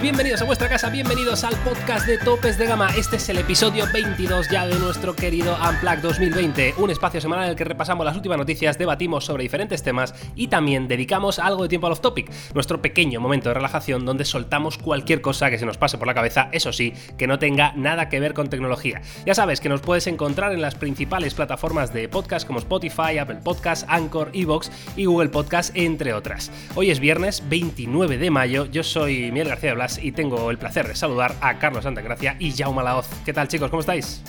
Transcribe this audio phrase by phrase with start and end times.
[0.00, 2.88] bienvenidos a vuestra casa, bienvenidos al podcast de Topes de Gama.
[2.96, 7.50] Este es el episodio 22 ya de nuestro querido Unplugged 2020, un espacio semanal en
[7.50, 11.68] el que repasamos las últimas noticias, debatimos sobre diferentes temas y también dedicamos algo de
[11.68, 15.78] tiempo al off-topic, nuestro pequeño momento de relajación donde soltamos cualquier cosa que se nos
[15.78, 19.02] pase por la cabeza, eso sí, que no tenga nada que ver con tecnología.
[19.26, 23.40] Ya sabes que nos puedes encontrar en las principales plataformas de podcast como Spotify, Apple
[23.44, 26.50] Podcast, Anchor, Evox y Google Podcast, entre otras.
[26.74, 30.88] Hoy es viernes 29 de mayo, yo soy Miguel García de Y tengo el placer
[30.88, 33.06] de saludar a Carlos Santagracia y Jaume Laoz.
[33.24, 33.68] ¿Qué tal chicos?
[33.68, 34.22] ¿Cómo estáis?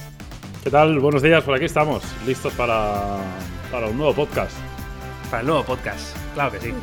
[0.64, 1.00] ¿Qué tal?
[1.00, 3.18] Buenos días, por aquí estamos, listos para,
[3.72, 4.52] para un nuevo podcast.
[5.30, 6.74] Para el nuevo podcast, claro que sí.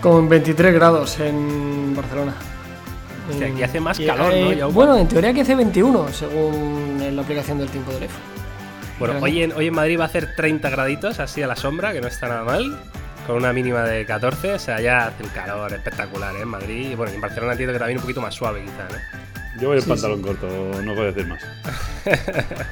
[0.00, 2.34] Con 23 grados en Barcelona.
[3.28, 4.74] Hostia, aquí hace más Y, calor, ¿no, eh, Jaume?
[4.74, 8.20] Bueno, en teoría que hace 21, según la aplicación del tiempo del iPhone.
[9.00, 11.92] Bueno, hoy en, hoy en Madrid va a hacer 30 graditos así a la sombra,
[11.92, 12.78] que no está nada mal.
[13.26, 16.42] Con una mínima de 14, o sea, ya hace un calor espectacular ¿eh?
[16.42, 16.90] en Madrid.
[16.90, 19.60] Y bueno, y en Barcelona entiendo que también un poquito más suave, quizá, ¿no?
[19.60, 20.46] Yo voy en Sí, pantalón corto,
[20.82, 21.42] no puedo decir más.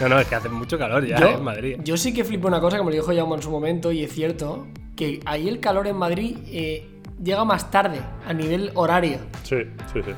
[0.00, 1.34] No, no, es que hace mucho calor ya yo, ¿eh?
[1.34, 1.76] en Madrid.
[1.84, 4.02] yo sí que flipo una cosa que me lo dijo Jaume en su momento, y
[4.02, 6.88] es cierto, que ahí el calor en Madrid eh,
[7.22, 9.18] llega más tarde, a nivel horario.
[9.44, 9.58] Sí,
[9.92, 10.12] sí, sí.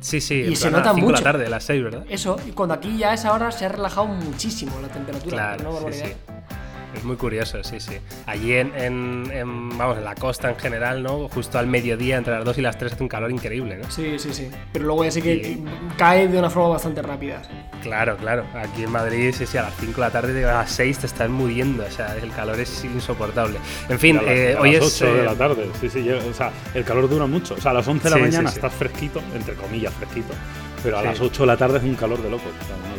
[0.00, 1.22] Sí, sí, y se nota a 5 de la mucho.
[1.24, 2.04] tarde, a las 6, ¿verdad?
[2.10, 5.56] Eso, y cuando aquí ya a esa hora se ha relajado muchísimo la temperatura.
[5.56, 6.12] Claro, una sí, sí.
[6.94, 7.96] Es muy curioso, sí, sí.
[8.26, 11.28] Allí en, en- en, vamos, en la costa en general, ¿no?
[11.28, 13.90] Justo al mediodía, entre las 2 y las 3, hace un calor increíble, ¿no?
[13.90, 14.50] Sí, sí, sí.
[14.72, 15.64] Pero luego ya sí que Y-
[15.96, 17.42] cae de una forma bastante rápida.
[17.82, 18.44] Claro, claro.
[18.54, 21.06] Aquí en Madrid, sí, sí, a las 5 de la tarde, a las 6 te
[21.06, 21.84] estás muriendo.
[21.84, 23.58] O sea, el calor es insoportable.
[23.88, 25.02] En fin, a las, eh, a hoy las es.
[25.02, 25.66] 8 de eh, la tarde.
[25.80, 27.54] Sí, sí, o sea, el calor dura mucho.
[27.54, 28.58] O sea, a las 11 de la Sí, mañana sí, sí.
[28.58, 30.34] estás fresquito, entre comillas, fresquito.
[30.82, 31.06] Pero a Sí.
[31.08, 32.44] las 8 de la tarde es un calor de loco.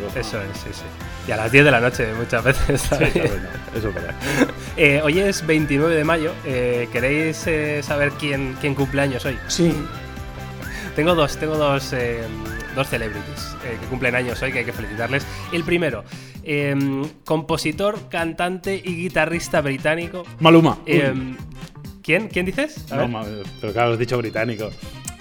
[0.06, 0.82] Cosa- Eso es, sí, sí.
[1.28, 2.80] Y a las 10 de la noche muchas veces.
[2.82, 4.14] Sí, claro, no, eso es verdad.
[4.76, 6.32] Eh, hoy es 29 de mayo.
[6.44, 9.38] Eh, ¿Queréis eh, saber quién, quién cumple años hoy?
[9.46, 9.72] Sí.
[10.96, 12.22] Tengo dos, tengo dos, eh,
[12.74, 15.24] dos celebrities eh, que cumplen años hoy que hay que felicitarles.
[15.52, 16.02] El primero,
[16.42, 16.74] eh,
[17.24, 20.24] compositor, cantante y guitarrista británico.
[20.40, 20.78] Maluma.
[20.86, 21.12] Eh,
[22.02, 22.28] ¿Quién?
[22.28, 22.84] ¿Quién dices?
[22.92, 23.44] A No, ver.
[23.60, 24.70] pero claro, has dicho británico.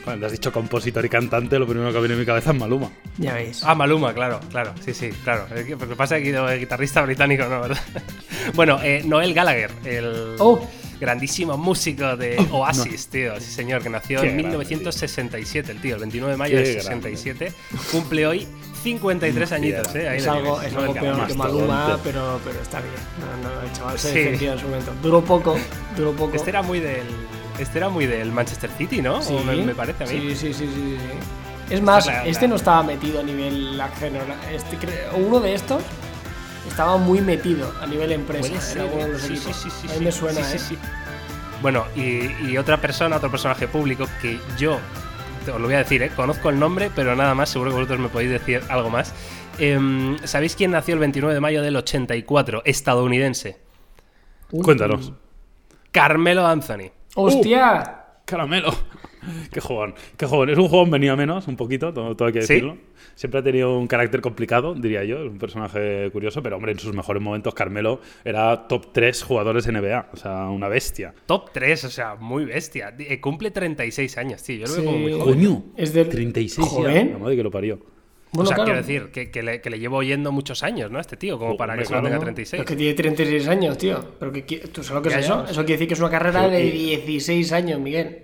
[0.04, 2.90] Cuando has dicho compositor y cantante, lo primero que viene a mi cabeza es Maluma.
[3.18, 3.64] Ya veis.
[3.64, 5.46] Ah, Maluma, claro, claro, sí, sí, claro.
[5.56, 7.62] Es que- Porque pasa que el guitarrista británico, ¿no?
[7.62, 7.78] ¿verdad?
[8.54, 10.60] bueno, eh, Noel Gallagher, el Oh.
[11.00, 15.96] grandísimo músico de Oasis, tío, sí señor, que nació Qué en grande, 1967, el tío,
[15.96, 17.16] el 29 de mayo Qué del grande.
[17.18, 17.54] 67,
[17.92, 18.48] cumple hoy
[18.84, 20.10] 53 añitos, ¿eh?
[20.10, 21.34] Ahí Es lo algo, es algo peor que.
[21.36, 22.94] Maluma, pero, pero está bien.
[23.42, 24.20] No, no, el chaval se Sí.
[24.20, 24.94] defendió en su momento.
[25.02, 25.58] Duró poco,
[25.96, 26.36] duró poco.
[26.36, 27.06] Este era muy del.
[27.60, 29.22] Este era muy del Manchester City, ¿no?
[29.22, 29.34] Sí.
[29.34, 30.14] O me, me parece a mí.
[30.14, 31.74] Sí, sí, sí, sí, sí.
[31.74, 34.28] Es más, la- este la- no estaba metido a nivel general.
[34.52, 34.78] Este,
[35.16, 35.84] uno de estos
[36.68, 38.42] estaba muy metido a nivel empresa.
[38.42, 39.14] Puede en ser, alguno de ¿eh?
[39.14, 39.56] los Sí, equipos.
[39.56, 40.04] sí, sí, sí, a mí sí.
[40.06, 40.60] me suena, Sí, ¿eh?
[40.60, 40.78] sí, sí.
[41.62, 44.80] Bueno, y, y otra persona, otro personaje público que yo,
[45.48, 46.10] os lo voy a decir, ¿eh?
[46.16, 49.14] conozco el nombre, pero nada más, seguro que vosotros me podéis decir algo más.
[49.60, 52.64] Em, ¿Sabéis quién nació el 29 de mayo del 84?
[52.66, 53.58] Estadounidense.
[54.52, 54.64] Uy.
[54.64, 55.14] Cuéntanos.
[55.92, 56.92] Carmelo Anthony.
[57.16, 58.00] ¡Hostia!
[58.26, 58.72] Caramelo.
[59.54, 60.50] Qué jugón, qué jugón.
[60.50, 62.56] Es un juego venido a menos, un poquito, todo, todo hay que ¿Sí?
[62.56, 62.78] decirlo.
[63.16, 65.24] Siempre ha tenido un carácter complicado, diría yo.
[65.24, 69.66] Es un personaje curioso, pero hombre, en sus mejores momentos Carmelo era top 3 jugadores
[69.66, 70.10] NBA.
[70.12, 71.14] O sea, una bestia.
[71.26, 72.94] Top 3, o sea, muy bestia.
[73.00, 74.66] Eh, cumple 36 años, tío.
[74.66, 74.86] Yo lo veo Sí.
[74.86, 75.36] como muy joven.
[75.36, 76.76] Coño, Es del- 36 ya.
[76.76, 77.12] Joven.
[77.14, 77.80] La madre que lo parió.
[78.34, 78.66] Bueno, o sea, claro.
[78.72, 80.98] quiero decir que, que le, que le llevo oyendo muchos años, ¿no?
[80.98, 82.24] A este tío, como Joder, para que solo claro, tenga ¿no?
[82.24, 82.62] 36.
[82.62, 84.16] Es que tiene 36 años, tío.
[84.20, 85.44] Pero que, ¿Tú sabes lo que es eso?
[85.46, 88.20] Eso quiere decir que es una carrera Sí, de y- 16 años, Miguel.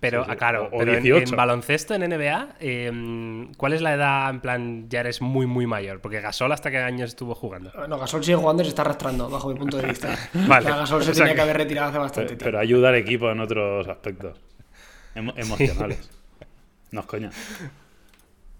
[0.00, 0.32] Pero, Sí, sí.
[0.32, 1.34] ah, claro, O- o pero en- En, 18.
[1.36, 6.00] baloncesto, en NBA, eh, ¿cuál es la edad, en plan, ya eres muy, muy mayor?
[6.00, 7.72] Porque Gasol, ¿hasta qué años estuvo jugando?
[7.88, 10.14] No, Gasol sigue jugando y se está arrastrando, bajo mi punto de vista.
[10.46, 10.64] Vale.
[10.66, 12.44] O sea, Gasol se O sea tenía que- que haber retirado hace bastante Pero, tiempo.
[12.44, 14.38] pero ayuda al equipo en otros aspectos
[15.14, 16.10] emo- emocionales.
[16.90, 17.30] No es coña.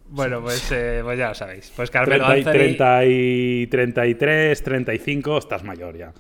[0.07, 1.73] Bueno, pues, eh, pues ya lo sabéis.
[1.75, 6.13] Pues Carmelo 30 y, Anthony, 30 y 33, 35, estás mayor ya.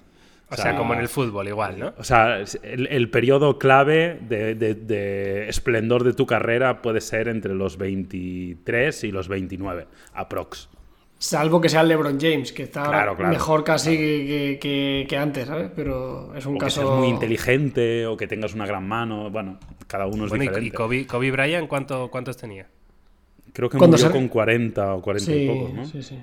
[0.51, 1.93] o sea, como en el fútbol igual, ¿no?
[1.99, 7.29] O sea, el, el periodo clave de, de- de esplendor de tu carrera puede ser
[7.29, 10.69] entre los 23 y los 29, aprox.
[11.19, 13.33] Salvo que sea el LeBron James, que está ahora Claro, claro.
[13.33, 15.71] mejor casi que, que- que antes, ¿sabes?
[15.75, 16.83] Pero es un O que caso.
[16.83, 19.31] seas muy inteligente o que tengas una gran mano.
[19.31, 20.67] Bueno, cada uno es Bueno, diferente.
[20.69, 22.67] y Kobe, Kobe Bryant, ¿cuánto, ¿cuántos tenía?
[23.55, 25.85] Creo que Cuando murió se- con 40 o 40 y Sí, pocos, ¿no?
[25.87, 26.19] sí, sí.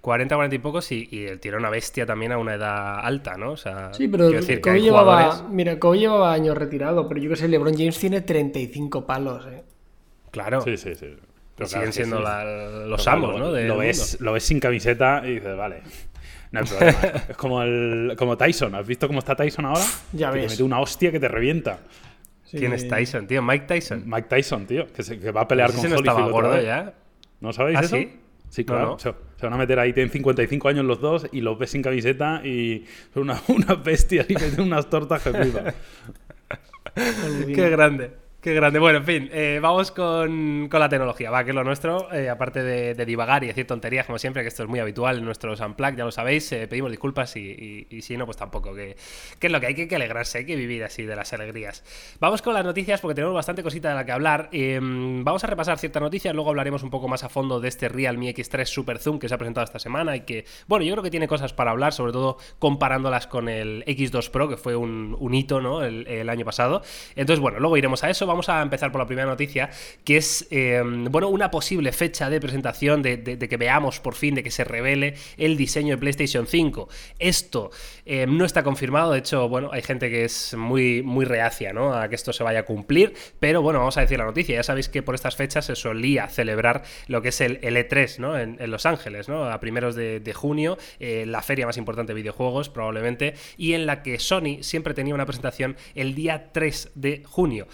[0.00, 3.36] 40, 40 y pocos y, y el era una bestia también a una edad alta,
[3.36, 3.50] ¿no?
[3.52, 7.06] O sea, Sí, pero decir que Kobe hay llevaba, jugadores- mira, Kobe llevaba años retirado,
[7.08, 9.64] pero yo que sé, LeBron James tiene 35 palos, ¿eh?
[10.30, 11.06] Claro, Sí, sí, sí.
[11.06, 11.16] y
[11.56, 12.28] Pero siguen claro, siendo sí, sí.
[12.28, 12.44] la-
[12.86, 13.52] los Pero amos, claro, ¿no?
[13.52, 15.82] del Lo ves, lo ves sin camiseta y dices, vale.
[16.52, 16.98] No hay problema.
[17.28, 18.74] es como, el, como Tyson.
[18.76, 19.84] ¿Has visto cómo está Tyson ahora?
[20.12, 20.46] Ya Que ves.
[20.46, 21.80] Te mete una hostia que te revienta.
[22.50, 23.42] ¿Quién es Tyson, tío?
[23.42, 24.04] Mike Tyson.
[24.06, 26.94] Mike Tyson, tío, que, se, que va a pelear con no estaba otra gordo ya?
[27.40, 27.96] ¿No sabéis ¿Ah, eso?
[27.96, 28.12] sí?
[28.48, 28.86] Sí, No, claro.
[28.92, 28.98] no.
[28.98, 31.82] Se, se van a meter ahí, tienen 55 años los dos y los ves sin
[31.82, 35.74] camiseta y son una, una bestia y meten unas tortas que flipas.
[37.54, 38.12] Qué grande.
[38.40, 38.78] Qué grande.
[38.78, 41.28] Bueno, en fin, eh, vamos con, con la tecnología.
[41.28, 42.12] Va, que es lo nuestro.
[42.14, 45.24] eh, aparte de, divagar y decir tonterías, como siempre, que esto es muy habitual en
[45.24, 46.52] nuestros Unplugged, ya lo sabéis.
[46.52, 48.76] eh, pedimos disculpas y, y- si no, pues tampoco.
[48.76, 48.96] Que,
[49.40, 51.82] que es lo que hay, que alegrarse, hay que vivir así de las alegrías.
[52.20, 54.48] Vamos con las noticias porque tenemos bastante cosita de la que hablar.
[54.52, 57.88] Eh, vamos a repasar ciertas noticias, luego hablaremos un poco más a fondo de este
[57.88, 61.02] Realme X3 Super Zoom que se ha presentado esta semana y que, bueno, yo creo
[61.02, 65.18] que tiene cosas para hablar, sobre todo comparándolas con el X2 Pro, que fue un,
[65.34, 65.82] hito, ¿no?
[65.82, 66.82] El año pasado.
[67.16, 68.27] Entonces, bueno, luego iremos a eso.
[68.28, 69.70] Vamos a empezar por la primera noticia,
[70.04, 74.42] que es, eh, bueno, una posible fecha de presentación, de, que veamos por fin, de
[74.42, 76.88] que se revele el diseño de PlayStation 5.
[77.18, 77.70] Esto
[78.06, 81.72] eh, no está confirmado, de hecho, bueno, hay gente que es muy, muy reacia.
[81.78, 84.56] A que esto se vaya a cumplir, pero bueno, vamos a decir la noticia.
[84.56, 88.18] Ya sabéis que por estas fechas se solía celebrar lo que es el, el E3,
[88.18, 88.38] ¿no?
[88.38, 89.44] En, Los Ángeles, ¿no?
[89.44, 94.02] A primeros de, junio, eh, la feria más importante de videojuegos, probablemente, y en la
[94.02, 97.66] que Sony siempre tenía una presentación el día 3 de junio.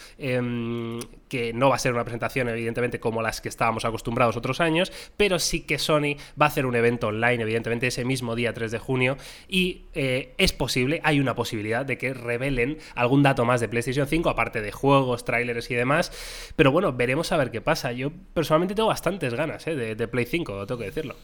[0.45, 4.61] Em, que no va a ser una presentación, evidentemente, como las que estábamos acostumbrados otros
[4.61, 8.53] años, pero sí que Sony va a hacer un evento online, evidentemente, ese mismo día
[8.53, 9.17] 3 de junio,
[9.49, 14.07] y eh, es posible, hay una posibilidad de que revelen algún dato más de PlayStation
[14.07, 16.13] 5, aparte de juegos, trailers y demás,
[16.55, 17.91] pero bueno, veremos a ver qué pasa.
[17.93, 21.17] Yo personalmente tengo bastantes ganas eh, de, de Play 5, tengo que decirlo.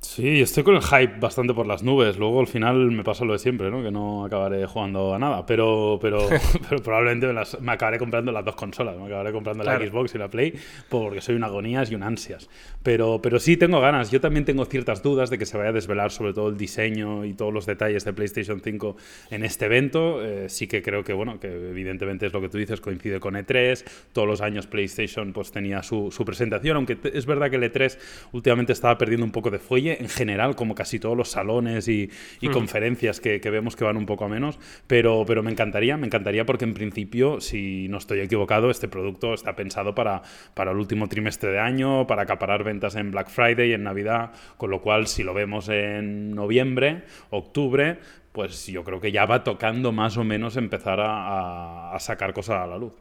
[0.00, 2.16] Sí, estoy con el hype bastante por las nubes.
[2.16, 3.82] Luego al final me pasa lo de siempre, ¿no?
[3.82, 5.44] Que no acabaré jugando a nada.
[5.46, 6.18] Pero, pero,
[6.68, 8.96] pero probablemente me, las- me acabaré comprando las dos consolas.
[8.96, 9.84] Me acabaré comprando Claro.
[9.84, 10.54] la Xbox y la Play
[10.88, 12.48] porque soy un agonías y un ansias.
[12.82, 14.10] Pero, pero sí tengo ganas.
[14.10, 17.24] Yo también tengo ciertas dudas de que se vaya a desvelar sobre todo el diseño
[17.24, 18.96] y todos los detalles de PlayStation 5
[19.30, 20.24] en este evento.
[20.24, 23.34] Eh, sí que creo que, bueno, que evidentemente es lo que tú dices, coincide con
[23.34, 23.84] E3.
[24.12, 27.98] Todos los años PlayStation pues tenía su, su presentación, aunque es verdad que el E3
[28.32, 29.58] últimamente estaba perdiendo un poco de
[29.88, 32.10] en general, como casi todos los salones y,
[32.40, 35.96] y conferencias que, que vemos que van un poco a menos, pero, pero me encantaría,
[35.96, 40.22] me encantaría porque en principio, si no estoy equivocado, este producto está pensado para,
[40.54, 44.32] para el último trimestre de año, para acaparar ventas en Black Friday y en Navidad,
[44.56, 47.98] con lo cual si lo vemos en noviembre, octubre,
[48.32, 52.32] pues yo creo que ya va tocando más o menos empezar a, a- a sacar
[52.32, 52.92] cosas a la luz.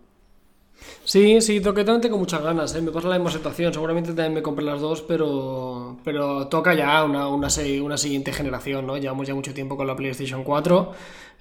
[1.04, 2.82] Sí, sí, toque también tengo muchas ganas, ¿eh?
[2.82, 7.04] me pasa la misma situación, seguramente también me compré las dos, pero, pero toca ya
[7.04, 7.48] una, una,
[7.82, 8.96] una siguiente generación, ¿no?
[8.98, 10.92] Llevamos ya mucho tiempo con la PlayStation 4,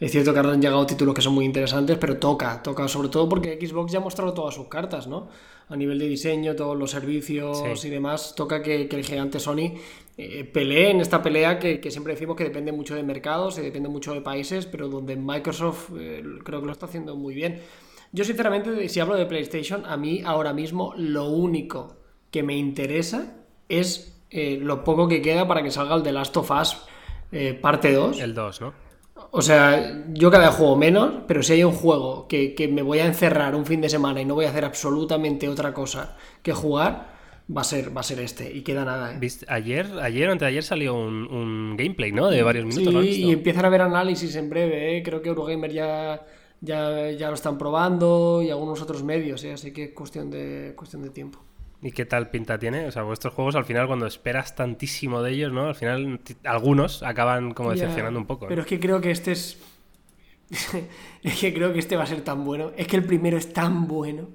[0.00, 3.08] es cierto que ahora han llegado títulos que son muy interesantes, pero toca, toca sobre
[3.08, 5.28] todo porque Xbox ya ha mostrado todas sus cartas, ¿no?
[5.68, 7.88] A nivel de diseño, todos los servicios Sí.
[7.88, 9.74] y demás, toca que, que el gigante Sony
[10.16, 13.62] eh, pelee en esta pelea que, que siempre decimos que depende mucho de mercados y
[13.62, 17.60] depende mucho de países, pero donde Microsoft eh, creo que lo está haciendo muy bien.
[18.12, 21.96] Yo sinceramente, si hablo de PlayStation, a mí ahora mismo lo único
[22.30, 23.36] que me interesa
[23.68, 26.76] es eh, lo poco que queda para que salga el The Last of Us
[27.32, 28.20] eh, parte 2.
[28.20, 28.72] El 2, ¿no?
[29.30, 32.82] O sea, yo cada vez juego menos, pero si hay un juego que, que me
[32.82, 36.16] voy a encerrar un fin de semana y no voy a hacer absolutamente otra cosa
[36.42, 37.18] que jugar,
[37.54, 38.50] va a ser, va a ser este.
[38.50, 39.16] Y queda nada, ¿eh?
[39.18, 39.44] ¿Viste?
[39.48, 42.28] Ayer, ayer o anteayer salió un, un gameplay, ¿no?
[42.28, 42.92] De varios minutos.
[42.92, 45.02] ¿lo has Sí, y empiezan a haber análisis en breve, ¿eh?
[45.02, 46.24] creo que Eurogamer ya,
[46.60, 49.52] ya, ya lo están probando y algunos otros medios, ¿eh?
[49.52, 51.40] así que es cuestión de, cuestión de tiempo.
[51.80, 52.86] ¿Y qué tal pinta tiene?
[52.86, 55.68] O sea, vuestros juegos al final, cuando esperas tantísimo de ellos, ¿no?
[55.68, 58.48] Al final, algunos acaban como Ya, decepcionando un poco.
[58.48, 59.58] Pero es que creo que este es...
[61.22, 62.72] es que creo que este va a ser tan bueno.
[62.76, 64.28] Es que el primero es tan bueno.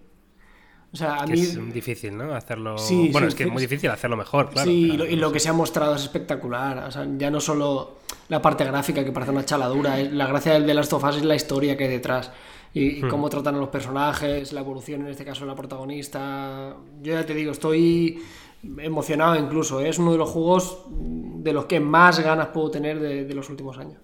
[0.94, 1.42] O sea, a Que mí...
[1.42, 2.36] es difícil, ¿no?
[2.36, 2.78] Hacerlo.
[2.78, 4.70] Sí, bueno, sí, es que es muy difícil hacerlo mejor, claro.
[4.70, 6.78] sí, y Claro, lo, y lo que se ha mostrado es espectacular.
[6.88, 7.98] O sea, ya no solo
[8.30, 10.00] la parte gráfica, que parece una chaladura.
[10.00, 12.32] es- La gracia del The Last of Us es la historia que hay detrás.
[12.76, 13.10] Y, y Hmm.
[13.10, 16.76] cómo tratan a los personajes, la evolución, en este caso, de la protagonista.
[17.02, 18.22] Yo ya te digo, estoy
[18.78, 19.80] emocionado incluso.
[19.82, 19.90] ¿eh?
[19.90, 23.50] Es uno de los juegos de los que más ganas puedo tener de, de los
[23.50, 23.98] últimos años.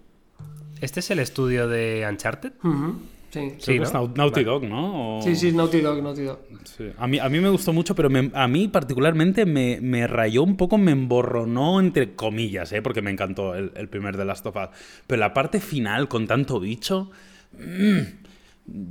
[0.82, 2.54] ¿Este es el estudio de Uncharted?
[2.64, 2.96] Ujú,
[3.30, 3.40] Sí.
[3.60, 3.84] Sí, Creo que ¿no?
[3.86, 5.18] es Nau- Naughty Dog, ¿no?
[5.20, 6.40] O- Sí, sí, Naughty Dog, Naughty Dog.
[6.64, 6.86] Sí.
[6.98, 10.44] A, mí, a mí me gustó mucho, pero me- a mí particularmente me, me rayó
[10.44, 12.82] un poco, me emborronó entre comillas, ¿eh?
[12.82, 14.70] porque me encantó el, el primer de Last of Us.
[15.06, 17.12] Pero la parte final, con tanto bicho,
[17.54, 18.00] mm,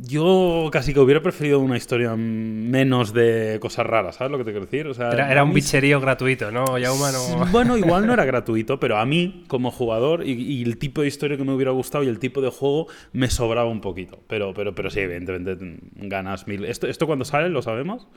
[0.03, 4.51] yo casi que hubiera preferido una historia menos de cosas raras, ¿sabes lo que te
[4.51, 4.87] quiero decir?
[4.87, 6.79] O sea, Era, un bicherío gratuito, ¿no?
[6.79, 7.19] Ya humano.
[7.53, 11.09] Bueno, igual no era gratuito, pero a mí, como jugador, y, y el tipo de
[11.09, 14.19] historia que me hubiera gustado y el tipo de juego me sobraba un poquito.
[14.29, 16.65] Pero, pero, pero sí, evidentemente ganas mil.
[16.65, 18.09] ¿Esto, ¿Esto cuando sale lo sabemos?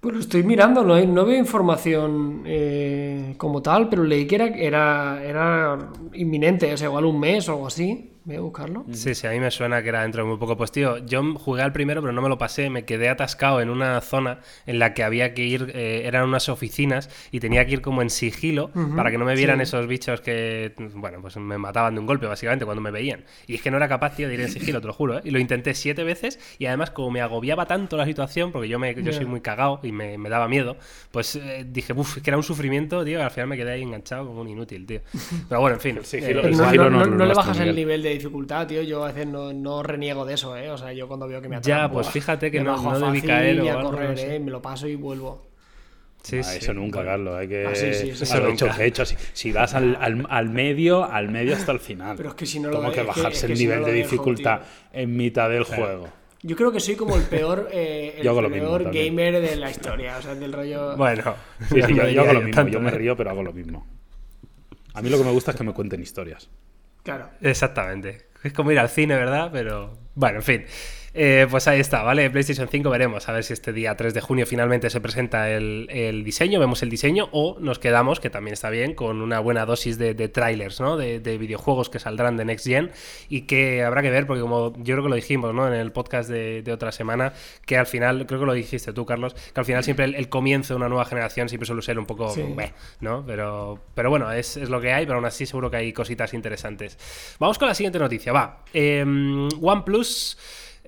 [0.00, 4.36] Pues lo estoy mirando, no, hay- no veo información eh, como tal, pero leí que
[4.36, 5.78] era, era, era
[6.14, 8.12] inminente, o sea, igual un mes o algo así.
[8.28, 8.84] Voy a buscarlo.
[8.92, 10.54] Sí, sí, a mí me suena que era dentro de muy poco.
[10.54, 12.68] Pues tío, yo jugué al primero, pero no me lo pasé.
[12.68, 16.50] Me quedé atascado en una zona en la que había que ir, eh, eran unas
[16.50, 19.62] oficinas y tenía que ir como en sigilo para que no me vieran sí.
[19.62, 23.24] esos bichos que, bueno, pues me mataban de un golpe básicamente cuando me veían.
[23.46, 25.16] Y es que no era capaz, tío, de ir en sigilo, te lo juro.
[25.18, 25.22] ¿eh?
[25.24, 28.78] Y lo intenté siete veces y además como me agobiaba tanto la situación, porque yo,
[28.78, 30.76] me, yo soy muy cagado y me, me daba miedo,
[31.12, 33.82] pues eh, dije, uff, que era un sufrimiento, tío, y al final me quedé ahí
[33.82, 35.00] enganchado como un inútil, tío.
[35.48, 35.96] Pero bueno, en fin.
[35.96, 38.02] El sigilo- eh, el no, sigilo no- no no- lo no le bajas el nivel
[38.02, 38.82] de dificultad, tío.
[38.82, 40.70] Yo a veces no, no reniego de eso, ¿eh?
[40.70, 42.72] O sea, yo cuando veo que me Ya, atrapan, pues buah, fíjate que me no-
[42.72, 44.18] bajo no fácil caer o a correr.
[44.18, 44.40] ¿eh?
[44.40, 45.46] Me lo paso y vuelvo.
[46.22, 46.58] sí, Ah, sí.
[46.58, 47.34] eso nunca, Carlos.
[47.36, 47.66] Hay que.
[47.66, 48.66] Ah, sí, sí, Eso lo nunca.
[48.66, 49.06] hecho, hecho.
[49.06, 52.16] Si, si vas al, al- al medio, al medio hasta el final.
[52.16, 53.64] Pero es que si no lo Como que es que- bajarse es que el si
[53.66, 54.60] no nivel de dejo, dificultad
[54.92, 56.08] en mitad del juego.
[56.42, 59.16] Yo creo que soy como el peor, eh, el mismo peor también.
[59.16, 60.16] gamer de la historia.
[60.18, 60.96] O sea, del rollo.
[60.96, 61.34] Bueno,
[61.68, 62.68] Sí, sí, no yo, yo hago lo mismo.
[62.68, 63.84] Yo me río, pero hago lo mismo.
[64.94, 66.48] A mí lo que me gusta es que me cuenten historias.
[67.02, 67.30] Claro.
[67.40, 68.28] Exactamente.
[68.42, 69.50] Es como ir al cine, ¿verdad?
[69.52, 70.64] Pero bueno, en fin.
[71.14, 72.30] Eh, pues ahí está, ¿vale?
[72.30, 75.88] PlayStation 5 veremos a ver si este día 3 de junio finalmente se presenta el,
[75.90, 79.64] el diseño, vemos el diseño, o nos quedamos, que también está bien, con una buena
[79.64, 80.96] dosis de, de trailers, ¿no?
[80.96, 82.92] De, de videojuegos que saldrán de Next Gen
[83.28, 85.66] y que habrá que ver, porque como yo creo que lo dijimos, ¿no?
[85.66, 87.32] En el podcast de, de otra semana,
[87.66, 90.28] que al final, creo que lo dijiste tú, Carlos, que al final siempre el, el
[90.28, 92.32] comienzo de una nueva generación siempre suele ser un poco,
[93.00, 93.24] ¿no?
[93.26, 96.32] Pero, pero bueno, es, es lo que hay, pero aún así seguro que hay cositas
[96.34, 96.98] interesantes.
[97.40, 98.62] Vamos con la siguiente noticia, va.
[98.72, 100.07] Em, OnePlus.
[100.08, 100.36] plus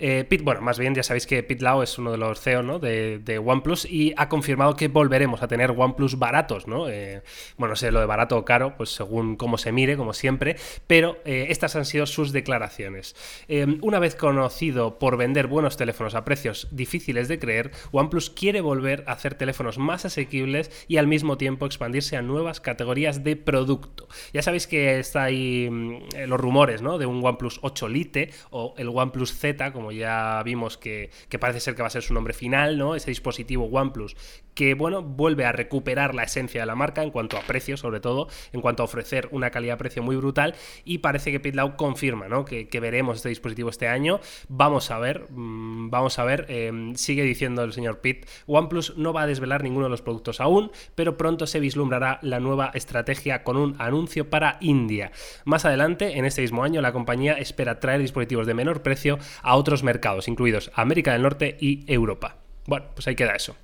[0.00, 3.42] eh, bueno, más bien ya sabéis que Pete Lau es uno de los CEO de,
[3.45, 6.88] OnePlus y ha confirmado que volveremos a tener OnePlus baratos, ¿no?
[6.88, 7.23] Eh,
[7.57, 10.57] bueno, no sé lo de barato o caro, pues según cómo se mire, como siempre,
[10.87, 13.14] pero eh, estas han sido sus declaraciones.
[13.49, 18.61] Eh, una vez conocido por vender buenos teléfonos a precios difíciles de creer, OnePlus quiere
[18.61, 23.37] volver a hacer teléfonos más asequibles y al mismo tiempo expandirse a nuevas categorías de
[23.37, 24.09] producto.
[24.33, 26.99] Ya sabéis que está ahí mm, los rumores ¿no?
[26.99, 31.61] de un OnePlus 8 Lite o el OnePlus Z, como ya vimos que, que parece
[31.61, 32.94] ser que va a ser su nombre final, ¿no?
[32.94, 34.16] ese dispositivo OnePlus
[34.60, 37.98] que bueno, vuelve a recuperar la esencia de la marca en cuanto a precio, sobre
[37.98, 40.54] todo, en cuanto a ofrecer una calidad-precio muy brutal.
[40.84, 42.44] Y parece que Pitlau confirma ¿no?
[42.44, 44.20] que, que veremos este dispositivo este año.
[44.50, 46.44] Vamos a ver, mm, vamos a ver.
[46.50, 50.42] eh, sigue diciendo el señor Pitt, OnePlus no va a desvelar ninguno de los productos
[50.42, 55.10] aún, pero pronto se vislumbrará la nueva estrategia con un anuncio para India.
[55.46, 59.56] Más adelante, en este mismo año, la compañía espera traer dispositivos de menor precio a
[59.56, 62.36] otros mercados, incluidos América del Norte y Europa.
[62.66, 63.56] Bueno, pues ahí queda eso.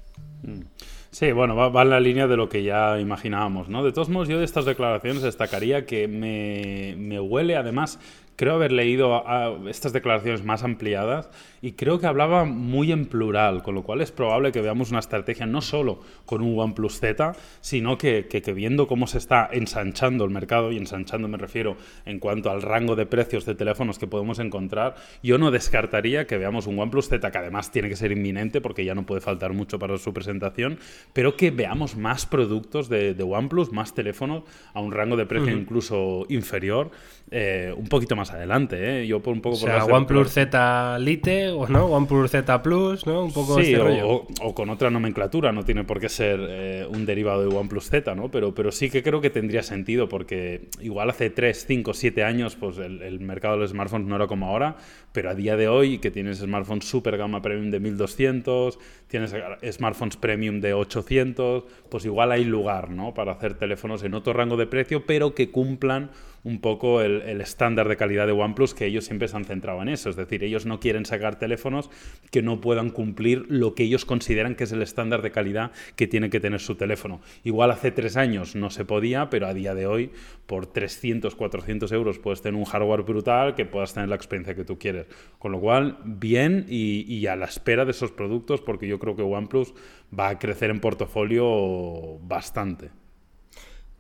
[1.11, 3.83] Sí, bueno, va, en la línea de lo que ya imaginábamos, ¿no?
[3.83, 7.99] De todos modos, yo de estas declaraciones destacaría que me huele, además,
[8.37, 11.31] creo haber leído a- a estas declaraciones más ampliadas
[11.63, 15.01] y creo que hablaba muy en plural, con lo cual es probable que veamos una
[15.01, 19.49] estrategia no solo con un OnePlus Z, sino que, que- que viendo cómo se está
[19.51, 23.99] ensanchando el mercado, y ensanchando me refiero en cuanto al rango de precios de teléfonos
[23.99, 27.97] que podemos encontrar, yo no descartaría que veamos un OnePlus Z, que además tiene que
[27.97, 30.79] ser inminente porque ya no puede faltar mucho para su presentación,
[31.13, 35.53] pero que veamos más productos de, de OnePlus, más teléfonos a un rango de precio
[35.63, 36.91] incluso inferior,
[37.31, 39.03] eh, un poquito más adelante.
[39.03, 39.07] ¿eh?
[39.07, 43.25] Yo por un poco O sea, OnePlus Z Lite o no, OnePlus Z Plus, ¿no?
[43.25, 44.09] Un poco Sí, este o, rollo.
[44.09, 47.89] o- o con otra nomenclatura, no tiene por qué ser eh, un derivado de OnePlus
[47.91, 48.31] Z, ¿no?
[48.31, 52.57] Pero, pero sí que creo que tendría sentido porque igual hace 3, 5, 7 años
[52.57, 54.77] pues el, el mercado de los smartphones no era como ahora,
[55.13, 58.79] pero a día de hoy que tienes smartphones super gama premium de 1200,
[59.09, 59.35] tienes
[59.73, 63.15] smartphones premium de 800, pues igual hay lugar, ¿no?
[63.15, 66.11] Para hacer teléfonos en otro rango de precio, pero que cumplan
[66.45, 69.89] un poco el, estándar de calidad de OnePlus, que ellos siempre se han centrado en
[69.89, 70.11] eso.
[70.11, 71.91] Es decir, ellos no quieren sacar teléfonos
[72.31, 76.07] que no puedan cumplir lo que ellos consideran que es el estándar de calidad que
[76.07, 77.21] tiene que tener su teléfono.
[77.45, 80.11] Igual hace tres años no se podía, pero a día de hoy,
[80.47, 84.65] por 300, 400 euros, puedes tener un hardware brutal que puedas tener la experiencia que
[84.65, 85.07] tú quieres.
[85.39, 89.17] Con lo cual, bien y, y a la espera de esos productos, porque yo creo
[89.17, 89.75] que OnePlus
[90.17, 92.91] va a crecer en portafolio bastante.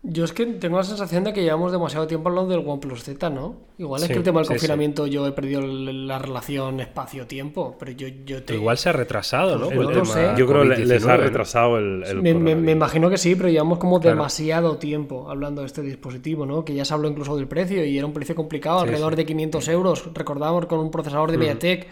[0.08, 3.28] Yo es que tengo la sensación de que llevamos demasiado tiempo hablando del OnePlus Z,
[3.28, 3.56] ¿no?
[3.76, 4.58] Igual es Sí, que el tema del sí, sí.
[4.58, 8.54] confinamiento yo he perdido la relación espacio-tiempo, pero yo, yo te...
[8.54, 9.68] Igual se ha retrasado, ¿no?
[9.68, 10.28] Pues no sé.
[10.36, 11.25] Yo creo que les ha COVID-19, ¿no?
[11.25, 14.16] retrasado el, el me, me- imagino que sí, pero llevamos como Claro.
[14.16, 16.64] demasiado tiempo hablando de este dispositivo, ¿no?
[16.64, 19.16] Que ya se habló incluso del precio y era un precio complicado, Sí, alrededor sí.
[19.16, 20.08] de 500 euros.
[20.14, 21.86] Recordamos con un procesador de MediaTek.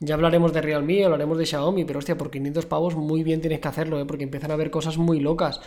[0.00, 3.60] Ya hablaremos de Realme, hablaremos de Xiaomi, pero hostia, por 500 pavos muy bien tienes
[3.60, 4.04] que hacerlo, ¿eh?
[4.04, 5.60] Porque empiezan a haber cosas muy locas.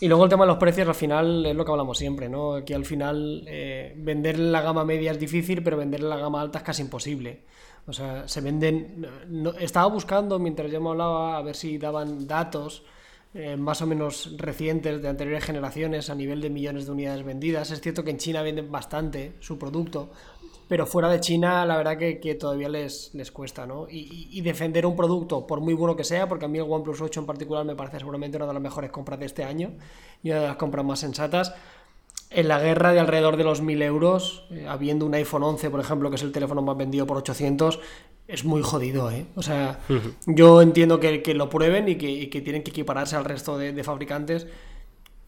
[0.00, 2.54] Y luego el tema de los precios, al final, es lo que hablamos siempre, ¿no?
[2.54, 6.16] Aquí al final, eh, vender en la gama media es difícil, pero vender en la
[6.16, 7.42] gama alta es casi imposible.
[7.86, 9.06] O sea, se venden...
[9.28, 12.84] no- estaba buscando, mientras yo me hablaba, a ver si daban datos
[13.34, 17.70] eh, más o menos recientes de anteriores generaciones a nivel de millones de unidades vendidas.
[17.72, 20.10] Es cierto que en China venden bastante su producto,
[20.68, 23.86] pero fuera de China la verdad que, todavía les, les cuesta, ¿no?
[23.90, 27.20] Y, defender un producto, por muy bueno que sea, porque a mí el OnePlus 8
[27.20, 29.72] en particular me parece seguramente una de las mejores compras de este año
[30.22, 31.54] y una de las compras más sensatas,
[32.30, 35.80] en la guerra de alrededor de los 1000 euros, eh, habiendo un iPhone 11, por
[35.80, 37.80] ejemplo, que es el teléfono más vendido por 800,
[38.26, 39.24] es muy jodido, ¿eh?
[39.36, 39.80] O sea,
[40.26, 44.46] yo entiendo que, lo prueben y que, tienen que equipararse al resto de, fabricantes,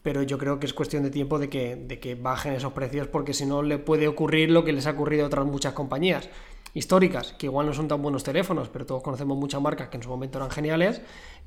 [0.03, 3.07] pero yo creo que es cuestión de tiempo de que, de que bajen esos precios,
[3.07, 6.29] porque si no le puede ocurrir lo que les ha ocurrido a otras muchas compañías
[6.73, 10.03] históricas, que igual no son tan buenos teléfonos, pero todos conocemos muchas marcas que en
[10.03, 11.01] su momento eran geniales,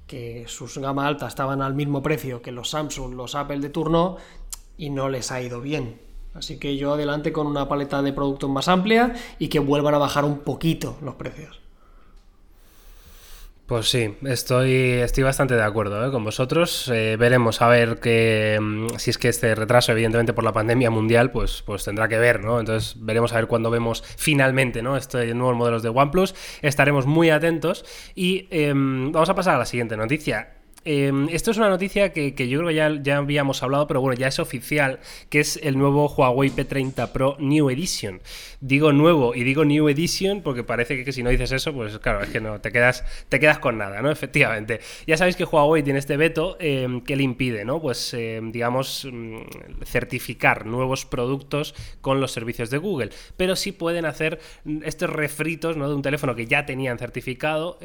[0.06, 4.18] que sus gama alta estaban al mismo precio que los Samsung, los Apple de turno,
[4.76, 6.00] y no les ha ido bien.
[6.34, 9.99] Así que yo adelante con una paleta de productos más amplia y que vuelvan a
[9.99, 11.63] bajar un poquito los precios.
[13.66, 16.11] Pues sí, estoy, estoy bastante de acuerdo ¿eh?
[16.11, 16.87] con vosotros.
[16.92, 20.90] Eh, veremos a ver que mm, si es que este retraso, evidentemente por la pandemia
[20.90, 22.61] mundial, pues, pues tendrá que ver, ¿no?
[22.61, 24.99] Entonces veremos a ver cuando vemos finalmente ¿no?
[24.99, 26.35] estos nuevos modelos de OnePlus.
[26.61, 30.63] Estaremos muy atentos y em, vamos a pasar a la siguiente noticia.
[30.85, 34.29] Em, esto es una noticia que, yo creo que ya, habíamos hablado, pero bueno, ya
[34.29, 35.00] es oficial,
[35.31, 38.21] que es el nuevo Huawei P30 Pro New Edition.
[38.61, 42.23] Digo nuevo y digo New Edition porque parece que, si no dices eso, pues claro,
[42.23, 44.11] es que no, te quedas, te quedas con nada, ¿no?
[44.14, 44.81] Efectivamente.
[45.07, 47.81] Ya sabéis que Huawei tiene este veto em, que le impide, ¿no?
[47.81, 54.05] Pues, em, digamos, mm, certificar nuevos productos con los servicios de Google, pero sí pueden
[54.05, 54.38] hacer
[54.83, 55.88] estos refritos, ¿no?
[55.88, 57.79] De un teléfono que ya tenían certificado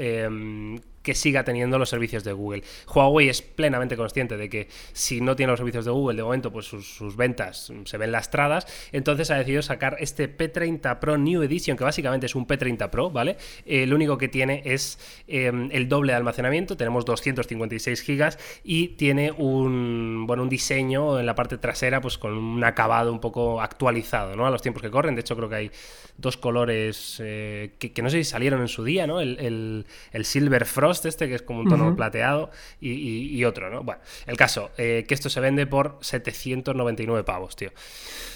[1.09, 2.61] que siga teniendo los servicios de Google.
[2.93, 6.51] Huawei es plenamente consciente de que si no tiene los servicios de Google de momento,
[6.51, 11.75] pues sus, ventas se ven lastradas, entonces ha decidido sacar este P30 Pro New Edition,
[11.77, 13.37] que básicamente es un P30 Pro, ¿vale?
[13.65, 18.89] Eh, lo único que tiene es em, el doble de almacenamiento, tenemos 256 gigas y
[18.89, 23.61] tiene un, bueno, un diseño en la parte trasera, pues con un acabado un poco
[23.61, 24.45] actualizado, ¿no?
[24.45, 25.71] A los tiempos que corren, de hecho creo que hay
[26.17, 29.21] dos colores eh, que, no sé si salieron en su día, ¿no?
[29.21, 33.83] El, el Silver Frost este, que es como un tono plateado, y, otro, ¿no?
[33.83, 37.71] Bueno, el caso, eh, que esto se vende por 799 pavos, tío.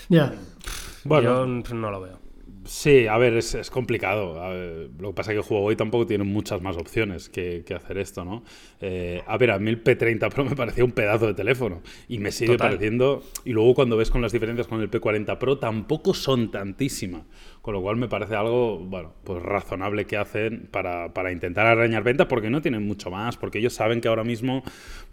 [0.10, 0.34] Ya.
[1.04, 1.46] Bueno.
[1.64, 2.24] Yo no lo veo.
[2.66, 4.36] Sí, a ver, es, complicado.
[4.98, 8.44] lo que pasa es que Huawei tampoco tiene muchas más opciones que, hacer esto, ¿no?
[8.80, 12.20] Eh, a ver, a mí el P30 Pro me parecía un pedazo de teléfono y
[12.20, 13.24] me sigue pareciendo.
[13.44, 17.24] Y luego cuando ves con las diferencias con el P40 Pro, tampoco son tantísimas.
[17.64, 22.04] Con lo cual me parece algo, bueno, pues razonable que hacen para, para, intentar arañar
[22.04, 24.64] ventas porque no tienen mucho más, porque ellos saben que ahora mismo,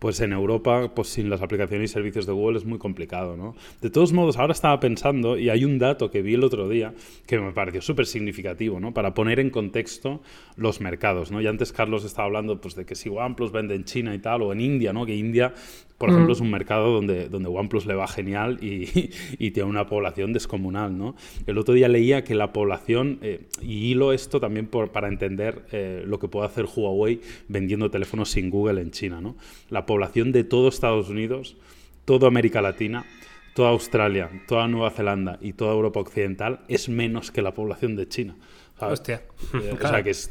[0.00, 3.54] pues en Europa, pues sin las aplicaciones y servicios de Google es muy complicado, ¿no?
[3.80, 6.92] De todos modos, ahora estaba pensando, y hay un dato que vi el otro día
[7.24, 8.92] que me pareció súper significativo, ¿no?
[8.92, 10.20] Para poner en contexto
[10.56, 11.40] los mercados, ¿no?
[11.40, 14.42] Y antes Carlos estaba hablando, pues, de que si OnePlus vende en China y tal,
[14.42, 15.06] o en India, ¿no?
[15.06, 15.54] Que India
[16.00, 19.86] por ejemplo, es un mercado donde, donde OnePlus le va genial y, y, tiene una
[19.86, 21.14] población descomunal, ¿no?
[21.46, 25.66] El otro día leía que la población, eh, y hilo esto también por, para entender
[25.72, 29.37] eh, lo que puede hacer Huawei vendiendo teléfonos sin Google en China, ¿no?
[29.68, 31.57] La población de todo Estados Unidos,
[32.07, 33.05] toda América Latina,
[33.55, 38.09] toda Australia, toda Nueva Zelanda y toda Europa Occidental es menos que la población de
[38.09, 38.37] China.
[38.81, 39.22] Hostia.
[39.53, 40.31] Eh, o sea, que es,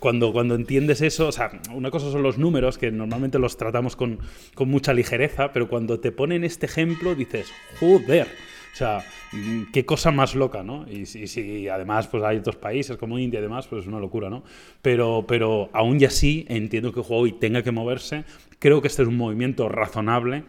[0.00, 3.94] cuando, cuando entiendes eso, o sea, una cosa son los números, que normalmente los tratamos
[3.94, 4.18] con,
[4.56, 7.46] con mucha ligereza, pero cuando te ponen este ejemplo dices,
[7.78, 8.26] joder.
[8.74, 10.84] O sea, mm, qué cosa más loca, ¿no?
[10.90, 14.28] Y si, además pues hay otros países como India y demás, pues es una locura,
[14.28, 14.42] ¿no?
[14.82, 18.24] Pero, pero aún y así entiendo que Huawei tenga que moverse.
[18.58, 20.42] Creo que este es un movimiento razonable.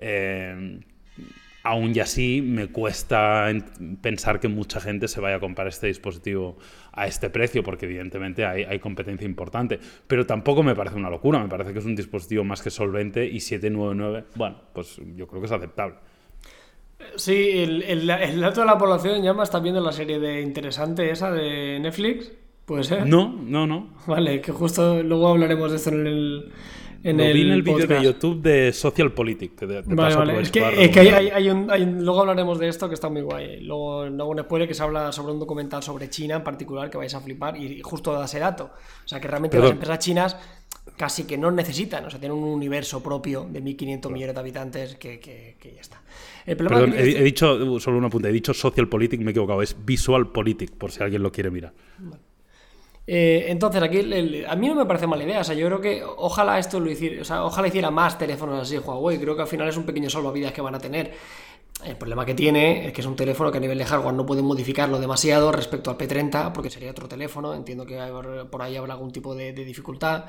[0.00, 0.80] Eh,
[1.62, 3.48] aún y así me cuesta
[4.00, 6.58] pensar que mucha gente se vaya a comprar este dispositivo
[6.92, 9.78] a este precio, porque evidentemente hay, competencia importante.
[10.06, 13.24] Pero tampoco me parece una locura, me parece que es un dispositivo más que solvente
[13.24, 15.96] y 799, bueno, pues yo creo que es aceptable.
[17.16, 17.50] Sí,
[17.86, 21.78] el, dato de la población, ya me estás viendo la serie de interesante esa de
[21.80, 22.32] Netflix,
[22.64, 23.06] ¿puede ser?
[23.06, 23.90] No, no, no.
[24.06, 26.52] Vale, que justo luego hablaremos de esto en el
[27.04, 29.60] en el vi en el vídeo de YouTube de Social Politic.
[29.86, 30.40] vale, vale.
[30.40, 31.66] Es que, hay, un,
[32.04, 33.60] luego hablaremos de esto que está muy guay.
[33.60, 36.98] Luego, luego un spoiler que se habla sobre un documental sobre China en particular que
[36.98, 38.70] vais a flipar y justo da ese dato.
[39.04, 40.36] O sea que realmente las empresas chinas
[40.96, 44.96] casi que no necesitan, o sea, tienen un universo propio de 1.500 millones de habitantes
[44.96, 46.02] que, que, ya está.
[46.44, 50.32] Perdón, he, dicho, solo una punta, he dicho Social Politic, me he equivocado, es Visual
[50.32, 51.72] Politic, por si alguien lo quiere mirar.
[53.06, 53.98] Eh, entonces, aquí
[54.46, 55.40] a mí no me parece mala idea.
[55.40, 58.62] O sea, yo creo que ojalá esto lo hiciera, o sea, ojalá hiciera más teléfonos
[58.62, 59.18] así Huawei.
[59.18, 61.12] Creo que al final es un pequeño salvavidas que van a tener.
[61.84, 64.24] El problema que tiene es que es un teléfono que a nivel de hardware no
[64.24, 67.54] pueden modificarlo demasiado respecto al P30, porque sería otro teléfono.
[67.54, 67.98] Entiendo que
[68.50, 70.26] por ahí habrá algún tipo de, dificultad.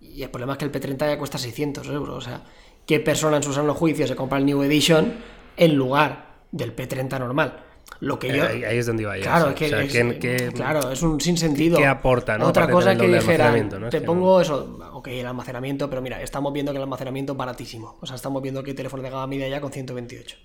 [0.00, 2.16] Y el problema es que el P30 ya cuesta 600 euros.
[2.16, 2.44] O sea,
[2.88, 5.12] ¿qué persona en su sano juicio se compra el New Edition
[5.56, 7.64] en lugar del P30 normal?
[8.00, 8.44] Lo que yo...
[8.46, 9.22] Ahí, ahí es donde iba yo.
[9.24, 9.54] Claro, sí.
[9.54, 11.76] que O sea, es, ¿qué- qué- claro, es un sinsentido.
[11.78, 12.46] qué aporta, ¿no?
[12.46, 13.90] Otra cosa que dijera, ¿no?
[13.90, 17.38] Te que pongo eso, ok, el almacenamiento, pero mira, estamos viendo que el almacenamiento es
[17.38, 17.96] baratísimo.
[18.00, 20.36] O sea, estamos viendo que hay teléfonos de gama media ya con 128.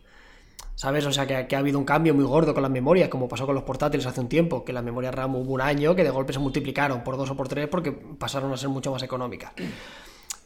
[0.75, 1.05] ¿Sabes?
[1.05, 3.45] O sea, que, que ha habido un cambio muy gordo con las memorias, como pasó
[3.45, 6.09] con los portátiles hace un tiempo, que las memorias RAM hubo un año que de
[6.09, 9.51] golpe se multiplicaron por dos o por tres porque pasaron a ser mucho más económicas.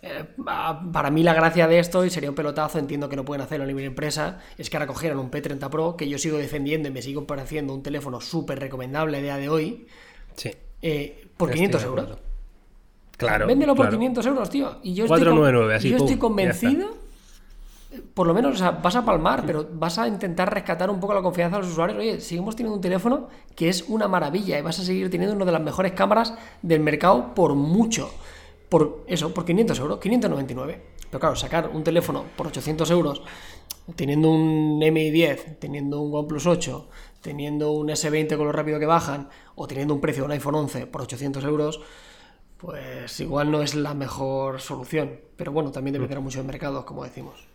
[0.03, 3.25] Eh, pa- para mí la gracia de esto, y sería un pelotazo, entiendo que no
[3.25, 6.37] pueden hacerlo a nivel empresa, es que ahora cogieran un P30 Pro, que yo sigo
[6.37, 9.87] defendiendo y me sigo pareciendo un teléfono súper recomendable a día de hoy,
[10.35, 10.51] Sí.
[10.81, 12.17] eh, por Estoy 500 de euros.
[13.17, 13.47] Claro.
[13.47, 13.97] Véndelo por claro.
[13.97, 14.77] 500 euros, tío.
[14.83, 16.89] Y yo estoy, 499, con- así, yo pum, estoy convencido,
[18.13, 21.15] por lo menos, o sea, vas a palmar, pero vas a intentar rescatar un poco
[21.15, 21.97] la confianza de los usuarios.
[21.97, 25.45] Oye, seguimos teniendo un teléfono que es una maravilla y vas a seguir teniendo una
[25.45, 28.11] de las mejores cámaras del mercado por mucho.
[28.69, 30.81] Por eso, por 500 euros, 599.
[31.09, 33.21] Pero claro, sacar un teléfono por 800 euros,
[33.95, 36.89] teniendo un MI10, teniendo un OnePlus 8,
[37.21, 40.55] teniendo un S20 con lo rápido que bajan, o teniendo un precio de un iPhone
[40.55, 41.79] 11 por 800 euros,
[42.57, 45.19] pues igual no es la mejor solución.
[45.37, 47.47] Pero bueno, también dependerá mucho del mercado, como decimos.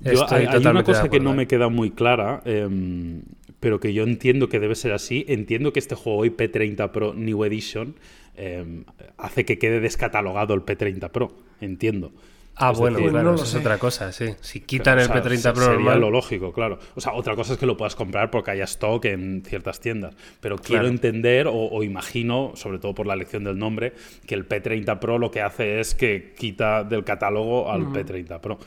[0.00, 1.36] Yo- hay, hay una cosa que no ¿eh?
[1.36, 3.22] me queda muy clara, em,
[3.60, 5.24] pero que yo entiendo que debe ser así.
[5.28, 7.94] Entiendo que este juego hoy P30 Pro New Edition
[8.36, 8.84] em,
[9.18, 11.32] hace que quede descatalogado el P30 Pro.
[11.60, 12.12] Entiendo.
[12.56, 13.58] Ah, Es bueno, decir, claro, no eso es sé.
[13.58, 14.26] otra cosa, sí.
[14.40, 16.78] Si quitan o el sea, P30 se- Pro sería normal, lo lógico, claro.
[16.94, 20.14] O sea, otra cosa es que lo puedas comprar porque haya stock en ciertas tiendas.
[20.40, 23.92] Pero quiero entender o, o imagino, sobre todo por la elección del nombre,
[24.24, 28.58] que el P30 Pro lo que hace es que quita del catálogo al P30 Pro.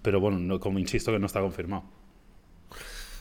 [0.00, 1.82] Pero bueno, no- como insisto que no está confirmado.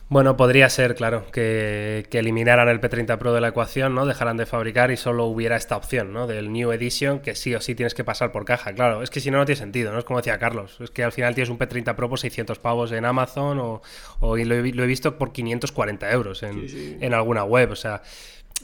[0.09, 4.05] Bueno, podría ser, claro, que, que eliminaran el P30 Pro de la ecuación, ¿no?
[4.05, 6.27] Dejaran de fabricar y solo hubiera esta opción, ¿no?
[6.27, 8.71] Del New Edition, que sí o sí tienes que pasar por caja.
[8.73, 9.99] Claro, es que si no, no tiene sentido, ¿no?
[9.99, 12.93] Es como decía Carlos, es que al final tienes un P30 Pro por 600 pavos
[12.93, 13.81] en Amazon o,
[14.21, 16.65] o y lo, he, lo he visto por 540 euros en,
[17.01, 18.01] en alguna web, o sea...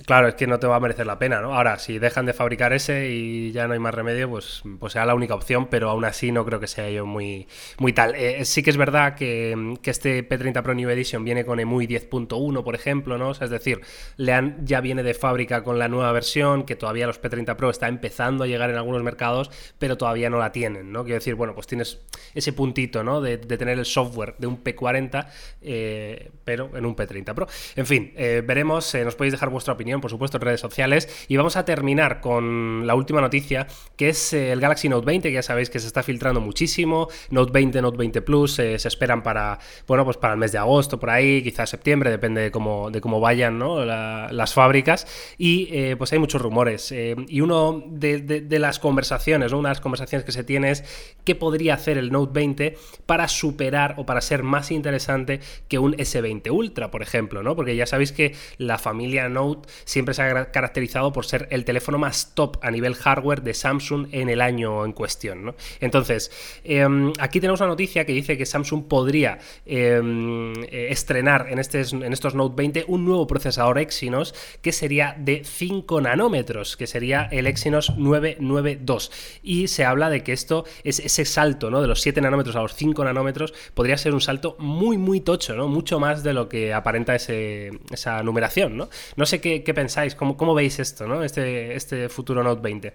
[0.07, 1.53] Claro, es que no te va a merecer la pena, ¿no?
[1.53, 5.05] Ahora, si dejan de fabricar ese y ya no hay más remedio, pues, pues será
[5.05, 8.15] la única opción, pero aún así no creo que sea yo muy, muy tal.
[8.15, 11.85] Eh, sí que es verdad que, que este P30 Pro New Edition viene con EMUI
[11.85, 13.29] 10.1, por ejemplo, ¿no?
[13.29, 13.81] O sea, es decir,
[14.17, 17.69] le han, ya viene de fábrica con la nueva versión, que todavía los P30 Pro
[17.69, 21.03] está empezando a llegar en algunos mercados, pero todavía no la tienen, ¿no?
[21.03, 21.99] Quiero decir, bueno, pues tienes
[22.33, 23.21] ese puntito, ¿no?
[23.21, 25.27] De, tener el software de un P40,
[25.61, 27.47] eh, pero en un P30 Pro.
[27.75, 31.25] En fin, eh, veremos, eh, nos podéis dejar vuestra opinión, por supuesto, en redes sociales.
[31.27, 33.67] Y vamos a terminar con la última noticia,
[33.97, 37.07] que es eh, el Galaxy Note 20, que ya sabéis que se está filtrando muchísimo.
[37.29, 40.57] Note 20, Note 20 Plus, eh, se esperan para, bueno, pues para el mes de
[40.57, 43.83] agosto, por ahí, quizás septiembre, depende de cómo, de cómo vayan ¿no?
[43.85, 45.05] La- las fábricas.
[45.37, 46.91] Y eh, pues hay muchos rumores.
[46.91, 50.83] y uno de, las conversaciones, una de las conversaciones que se tiene es
[51.23, 55.93] qué podría hacer el Note 20 para superar o para ser más interesante que un
[55.95, 57.55] S20 Ultra, por ejemplo, ¿no?
[57.55, 61.97] Porque ya sabéis que la familia Note siempre se ha caracterizado por ser el teléfono
[61.97, 65.55] más top a nivel hardware de Samsung en el año en cuestión, ¿no?
[65.79, 66.31] Entonces,
[66.63, 71.93] em, aquí tenemos una noticia que dice que Samsung podría em, eh, estrenar en, estes-
[71.93, 77.27] en estos Note 20 un nuevo procesador Exynos que sería de 5 nanómetros, que sería
[77.31, 79.11] el Exynos 992.
[79.43, 81.81] Y se habla de que esto es ese salto, ¿no?
[81.81, 85.55] De los 7 nanómetros a los 5 nanómetros podría ser un salto muy, muy tocho,
[85.55, 85.67] ¿no?
[85.67, 88.89] Mucho más de lo que aparenta ese- esa numeración, ¿no?
[89.15, 91.23] No sé qué, qué pensáis, cómo, cómo veis esto, ¿no?
[91.23, 92.93] Este, este futuro Note 20.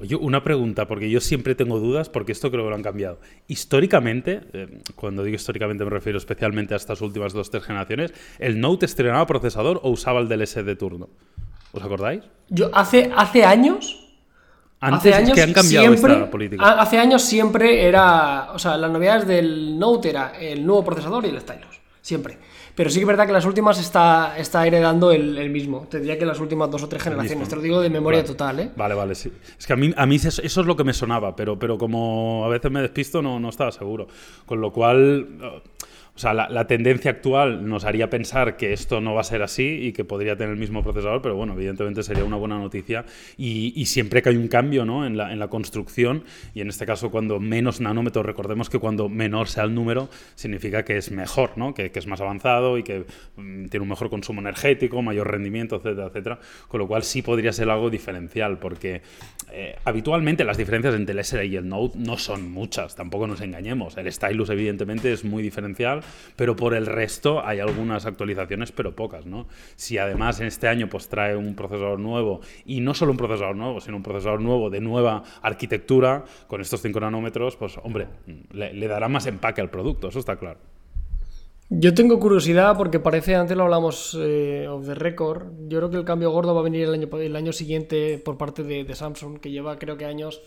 [0.00, 3.18] Oye, una pregunta, porque yo siempre tengo dudas, porque esto creo que lo han cambiado.
[3.48, 8.60] Históricamente, eh, cuando digo históricamente me refiero especialmente a estas últimas dos, tres generaciones, ¿el
[8.60, 11.08] Note estrenaba procesador o usaba el DLS de turno?
[11.72, 12.22] ¿Os acordáis?
[12.48, 13.96] Yo hace, hace años
[14.80, 16.64] Antes hace años que han cambiado siempre, esta política.
[16.64, 18.52] ha- Hace años siempre era.
[18.54, 21.78] O sea, las novedades del Note era el nuevo procesador y el stylus.
[22.00, 22.38] Siempre.
[22.80, 25.86] Pero sí que es verdad que las últimas está, está heredando el, el mismo.
[25.90, 27.46] Te diría que las últimas dos o tres generaciones.
[27.46, 28.26] Te lo digo de memoria Vale.
[28.26, 28.70] total, ¿eh?
[28.74, 29.30] Vale, vale, sí.
[29.58, 31.76] Es que a mí, a mí eso, eso es lo que me sonaba, pero, pero
[31.76, 34.06] como a veces me despisto, no, no estaba seguro.
[34.46, 35.28] Con lo cual,
[36.14, 39.86] o sea, la, tendencia actual nos haría pensar que esto no va a ser así
[39.86, 43.04] y que podría tener el mismo procesador, pero bueno, evidentemente sería una buena noticia.
[43.36, 45.06] Y, siempre que hay un cambio ¿no?
[45.06, 49.08] en, la, en la construcción, y en este caso cuando menos nanómetros, recordemos que cuando
[49.08, 51.74] menor sea el número, significa que es mejor, ¿no?
[51.74, 53.04] que, que es más avanzado y que
[53.36, 56.38] mm, tiene un mejor consumo energético, mayor rendimiento, etcétera, etcétera.
[56.68, 59.02] Con lo cual sí podría ser algo diferencial, porque
[59.52, 63.40] eh, habitualmente las diferencias entre el S y el Note no son muchas, tampoco nos
[63.40, 63.96] engañemos.
[63.96, 65.99] El stylus evidentemente es muy diferencial,
[66.36, 69.46] pero por el resto hay algunas actualizaciones, pero pocas, ¿no?
[69.76, 73.56] Si además en este año pues trae un procesador nuevo y no solo un procesador
[73.56, 78.08] nuevo, sino un procesador nuevo de nueva arquitectura con estos 5 nanómetros, pues hombre,
[78.52, 80.58] le, dará más empaque al producto, eso está claro.
[81.72, 85.98] Yo tengo curiosidad porque parece, antes lo hablamos eh, of the record, yo creo que
[85.98, 89.38] el cambio gordo va a venir el año, el año siguiente por parte de Samsung,
[89.38, 90.42] que lleva creo que años,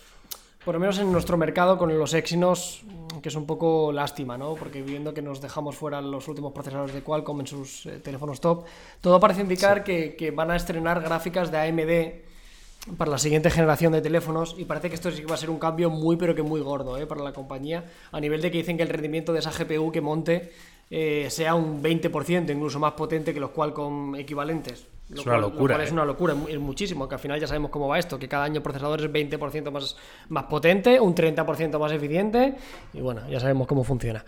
[0.66, 2.84] por lo menos en nuestro mercado, con los Exynos,
[3.22, 4.56] que es un poco lástima, ¿no?
[4.56, 8.40] Porque viendo que nos dejamos fuera los últimos procesadores de Qualcomm en sus eh, teléfonos
[8.40, 8.66] top,
[9.02, 13.94] todo parece indicar que, que van a estrenar gráficas de AMD para la siguiente generación
[13.94, 16.36] de teléfonos y parece que esto sí que va a ser un cambio muy pero
[16.36, 17.08] que muy gordo ¿eh?
[17.08, 20.02] para la compañía a nivel de que dicen que el rendimiento de esa GPU que
[20.02, 20.52] monte
[20.90, 24.86] eh, sea un 20% incluso más potente que los Qualcomm equivalentes.
[25.10, 25.94] Lo Es una cual- lo locura, Es ¿eh?
[25.94, 28.58] una locura, es muchísimo, que al final ya sabemos cómo va esto, que cada año
[28.58, 29.96] el procesador es 20% más,
[30.30, 32.56] más potente, un 30% más eficiente,
[32.94, 34.24] y bueno, ya sabemos cómo funciona.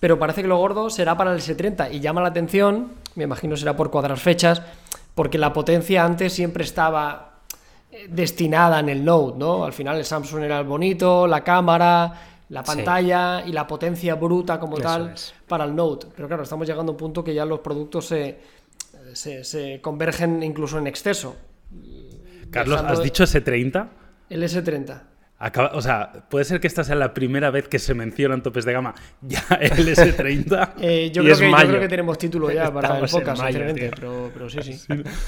[0.00, 3.56] Pero parece que lo gordo será para el S30 y llama la atención, me imagino
[3.56, 4.62] será por cuadrar fechas,
[5.14, 7.28] porque la potencia antes siempre estaba
[7.90, 9.64] eh, destinada en el Note, ¿no?
[9.64, 12.12] Al final el Samsung era el bonito, la cámara,
[12.48, 12.74] la Sí.
[12.76, 15.34] pantalla y la potencia bruta como Eso tal es.
[15.46, 16.06] para el Note.
[16.16, 18.38] Pero claro, estamos llegando a un punto que ya los productos se,
[19.14, 21.36] se, se convergen incluso en exceso.
[22.50, 23.88] Carlos, ¿has de- dicho S30?
[24.30, 25.02] El S30.
[25.44, 28.42] Acaba- o sea, puede ser que esta sea la primera vez que se menciona en
[28.44, 30.74] topes de gama ya el S30.
[30.80, 31.68] Eh, yo, Y creo es que, yo mayo.
[31.70, 33.60] creo que tenemos título ya para el Estamos en podcast, mayo,
[33.96, 34.78] pero, pero sí, sí.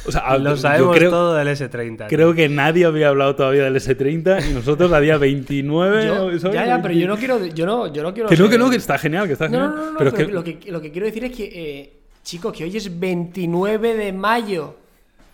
[0.07, 2.07] O sea, Lo sabemos creo, todo del S30.
[2.09, 6.07] creo que nadie había hablado todavía del S30 y nosotros a día 29.
[6.07, 6.55] Yo- ¿sabes?
[6.55, 8.29] ya, ya, pero yo no quiero, yo no, yo no quiero.
[8.29, 9.71] Que no, que no, que está genial, que está No, genial.
[9.71, 12.01] no, no, no, pero pero que- lo, que, lo que quiero decir es que, eh,
[12.25, 14.77] chicos, que hoy es 29 de mayo.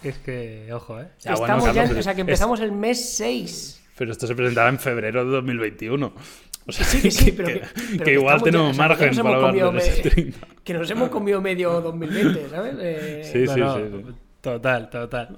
[0.03, 1.09] Es que, ojo, ¿eh?
[1.21, 3.83] Ya, bueno, Estamos ya, Carlos, en- o sea, que es- empezamos el mes 6.
[3.97, 6.13] Pero esto se presentará en febrero de 2021.
[6.67, 8.85] O sea, Sí, que sí, pero que, que, pero que igual ya- tenemos o sea,
[8.85, 10.35] que margen nos para hemos hablar comido del me- S30.
[10.65, 12.75] Que nos hemos comido medio 2020, ¿sabes?
[12.79, 14.15] Eh, Sí, No, sí, no, sí, sí.
[14.41, 15.37] Total, total.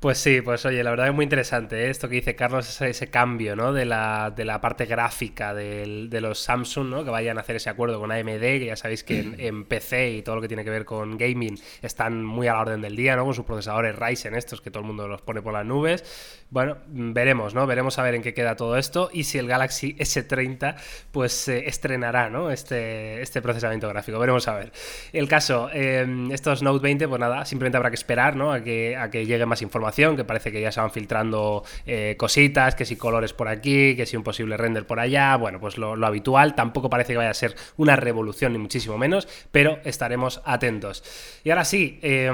[0.00, 1.90] Pues sí, pues oye, la verdad es muy interesante ¿eh?
[1.90, 3.72] esto que dice Carlos, ese, cambio ¿no?
[3.72, 7.04] de, la, de la parte gráfica de los Samsung, ¿no?
[7.04, 10.10] que vayan a hacer ese acuerdo con AMD, que ya sabéis que en, en PC
[10.12, 12.94] y todo lo que tiene que ver con gaming están muy a la orden del
[12.94, 13.24] día, ¿no?
[13.24, 16.04] con sus procesadores Ryzen estos que todo el mundo los pone por las nubes.
[16.50, 17.66] Bueno, mm, veremos, ¿no?
[17.66, 20.76] Veremos a ver en qué queda todo esto y si el Galaxy S30
[21.10, 22.52] pues eh, estrenará ¿no?
[22.52, 24.20] este, este procesamiento gráfico.
[24.20, 24.72] Veremos a ver.
[25.12, 28.52] El caso, eh, estos Note 20, pues nada, simplemente habrá que esperar ¿no?
[28.52, 32.14] a, que, a que llegue más información, que parece que ya se van filtrando eh,
[32.18, 35.78] cositas, que si colores por aquí, que si un posible render por allá, bueno, pues
[35.78, 40.40] lo, habitual, tampoco parece que vaya a ser una revolución ni muchísimo menos, pero estaremos
[40.44, 41.02] atentos.
[41.44, 42.30] Y ahora sí, eh,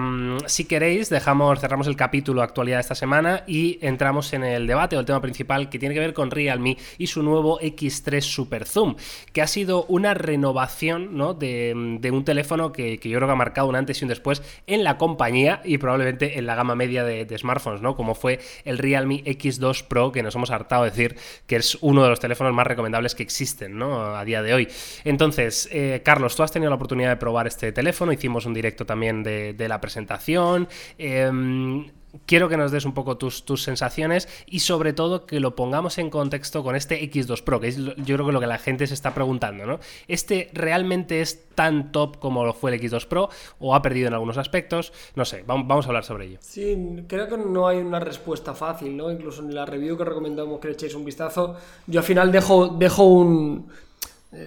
[0.47, 4.97] si queréis, dejamos, cerramos el capítulo actualidad de esta semana y entramos en el debate
[4.97, 8.65] o el tema principal que tiene que ver con Realme y su nuevo X3 Super
[8.65, 8.97] Zoom,
[9.33, 11.35] que ha sido una renovación ¿no?
[11.35, 14.43] de, un teléfono que, que yo creo que ha marcado un antes y un después
[14.67, 17.95] en la compañía y probablemente en la gama media de, de smartphones, ¿no?
[17.95, 22.03] Como fue el Realme X2 Pro, que nos hemos hartado de decir que es uno
[22.03, 24.17] de los teléfonos más recomendables que existen, ¿no?
[24.17, 24.69] A día de hoy.
[25.05, 28.87] Entonces, eh, Carlos, tú has tenido la oportunidad de probar este teléfono, hicimos un directo
[28.87, 30.69] también de, la presentación.
[30.99, 31.87] em,
[32.27, 35.99] quiero que nos des un poco tus, tus sensaciones y sobre todo que lo pongamos
[35.99, 38.87] en contexto con este X2 Pro, que es yo creo que lo que la gente
[38.87, 39.81] se está preguntando, ¿no?
[40.09, 44.15] ¿Este realmente es tan top como lo fue el X2 Pro o ha perdido en
[44.15, 44.93] algunos aspectos?
[45.15, 46.39] No sé, vamos, a hablar sobre ello.
[46.41, 46.77] Sí,
[47.09, 49.11] creo que no hay una respuesta fácil, ¿no?
[49.11, 52.69] Incluso en la review que recomendamos que le echéis un vistazo, yo al final dejo,
[52.69, 53.67] dejo un.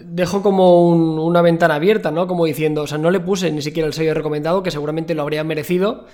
[0.03, 2.27] Dejo como un- una ventana abierta, ¿no?
[2.27, 5.21] Como diciendo, o sea, no le puse ni siquiera el sello recomendado, que seguramente lo
[5.21, 6.06] habría merecido,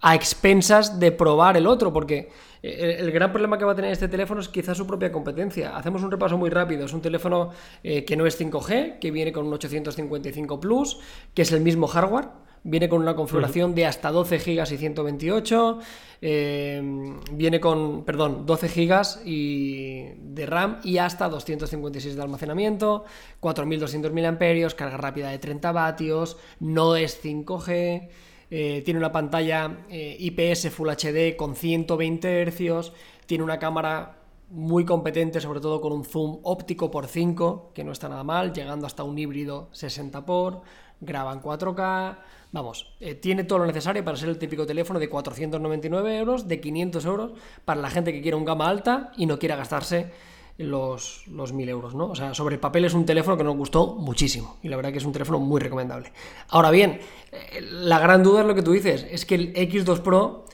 [0.00, 2.28] a expensas de probar el otro, porque
[2.62, 5.76] eh, el, gran problema que va a tener este teléfono es quizás su propia competencia.
[5.76, 6.84] Hacemos un repaso muy rápido.
[6.84, 7.50] Es un teléfono
[7.82, 10.98] eh, que no es 5G, que viene con un 855 Plus,
[11.34, 12.28] que es el mismo hardware,
[12.68, 15.78] Viene con una configuración de hasta 12 GB y 128.
[16.20, 16.82] eh,
[17.30, 23.04] viene con, perdón, 12 GB y de RAM y hasta 256 de almacenamiento.
[23.38, 26.38] 4200 mAh, carga rápida de 30 vatios.
[26.58, 28.08] No es 5G.
[28.50, 32.92] Eh, tiene una pantalla eh, IPS Full HD con 120 Hz.
[33.26, 34.16] Tiene una cámara
[34.50, 38.52] muy competente, sobre todo con un zoom óptico por 5, que no está nada mal,
[38.52, 40.62] llegando hasta un híbrido 60 por,
[41.00, 42.18] graba en 4K,
[42.52, 46.60] vamos, eh, tiene todo lo necesario para ser el típico teléfono de 499 euros, de
[46.60, 47.32] 500 euros,
[47.64, 50.12] para la gente que quiera un gama alta y no quiera gastarse
[50.58, 52.06] los, los 1000 euros, ¿no?
[52.06, 54.90] O sea, sobre el papel es un teléfono que nos gustó muchísimo y la verdad
[54.90, 56.12] que es un teléfono muy recomendable.
[56.48, 57.00] Ahora bien,
[57.32, 60.46] eh, la gran duda es lo que tú dices, es que el X2 Pro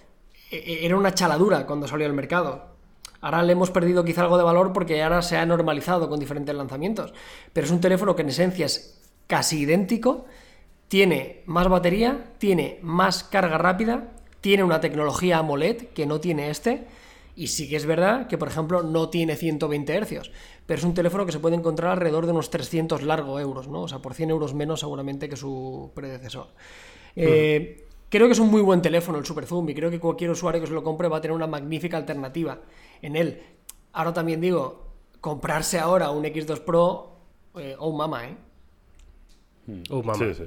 [0.51, 2.73] eh, era una chaladura cuando salió al mercado.
[3.21, 6.55] Ahora le hemos perdido quizá algo de valor porque ahora se ha normalizado con diferentes
[6.55, 7.15] lanzamientos.
[7.53, 10.25] Pero es un teléfono que en esencia es casi idéntico,
[10.89, 14.09] tiene más batería, tiene más carga rápida,
[14.41, 16.85] tiene una tecnología AMOLED que no tiene este
[17.35, 20.31] Y sí que es verdad que, por ejemplo, no tiene 120 Hz,
[20.67, 23.83] pero es un teléfono que se puede encontrar alrededor de unos 300 largo euros, ¿no?
[23.83, 26.49] O sea, por 100 euros menos seguramente que su predecesor.
[27.17, 30.31] Eh, creo que es un muy buen teléfono el Super Zoom y creo que cualquier
[30.31, 32.59] usuario que se lo compre va a tener una magnífica alternativa
[33.01, 33.43] en él.
[33.93, 34.89] Ahora también digo,
[35.21, 37.17] comprarse ahora un X2 Pro,
[37.57, 38.37] eh, oh mama, ¿eh?
[39.91, 40.19] Oh mama.
[40.19, 40.45] Sí, sí.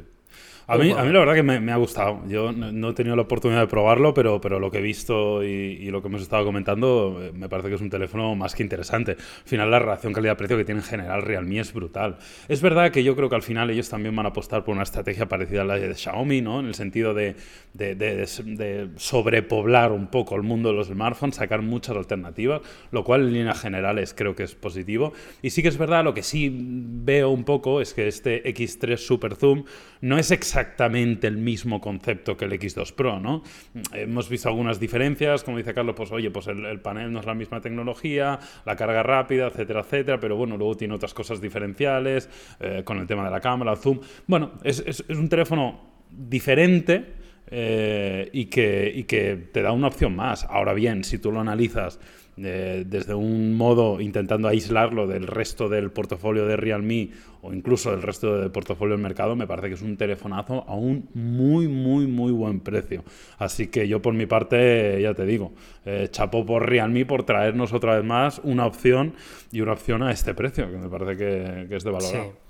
[0.68, 2.24] A mí, a mí la verdad que me, ha gustado.
[2.28, 5.86] Yo no, he tenido la oportunidad de probarlo, pero, pero lo que he visto y,
[5.92, 9.12] lo que hemos estado comentando eh, me parece que es un teléfono más que interesante.
[9.12, 12.18] Al final la relación calidad-precio que tiene en general Realme es brutal.
[12.48, 14.84] Es verdad que yo creo que al final ellos también van a apostar por una
[14.84, 16.60] estrategia parecida a la de Xiaomi, ¿no?
[16.60, 17.36] En el sentido de,
[17.74, 23.22] de, de sobrepoblar un poco el mundo de los smartphones, sacar muchas alternativas, lo cual
[23.22, 25.14] en líneas generales creo que es positivo.
[25.44, 28.98] Y sí que es verdad, lo que sí veo un poco es que este X3
[28.98, 29.66] Super Zoom
[30.02, 33.44] no es exactamente exactamente el mismo concepto que el X2 Pro, ¿no?
[33.92, 37.34] Hemos visto algunas diferencias, como dice Carlos, pues oye, pues el, panel no es la
[37.34, 42.30] misma tecnología, la carga rápida, etcétera, etcétera, pero bueno, luego tiene otras cosas diferenciales,
[42.62, 44.00] eh, con el tema de la cámara, el zoom.
[44.28, 47.06] Bueno, es, un teléfono diferente
[47.48, 50.46] eh, y, que, y que te da una opción más.
[50.46, 52.00] Ahora bien, si tú lo analizas
[52.36, 57.10] desde un modo intentando aislarlo del resto del portafolio de Realme
[57.42, 60.76] o incluso del resto del portafolio del mercado, me parece que es un telefonazo a
[60.76, 63.04] un muy, muy, muy buen precio.
[63.38, 65.54] Así que yo por mi parte, ya te digo,
[65.86, 69.14] eh, chapo por Realme por traernos otra vez más una opción
[69.52, 72.45] y una opción a este precio, que me parece que, es de valor.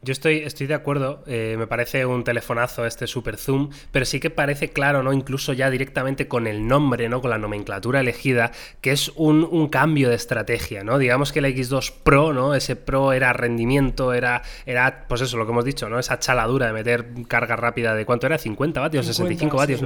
[0.00, 4.20] Yo estoy, estoy de acuerdo, eh, me parece un telefonazo este Super Zoom, pero sí
[4.20, 5.12] que parece claro, ¿no?
[5.12, 7.20] Incluso ya directamente con el nombre, ¿no?
[7.20, 10.98] Con la nomenclatura elegida, que es un, cambio de estrategia, ¿no?
[10.98, 12.54] Digamos que el X2 Pro, ¿no?
[12.54, 15.98] Ese Pro era rendimiento, era, era, pues eso, lo que hemos dicho, ¿no?
[15.98, 19.82] Esa chaladura de meter carga rápida de cuánto era, 50 vatios, 65 vatios,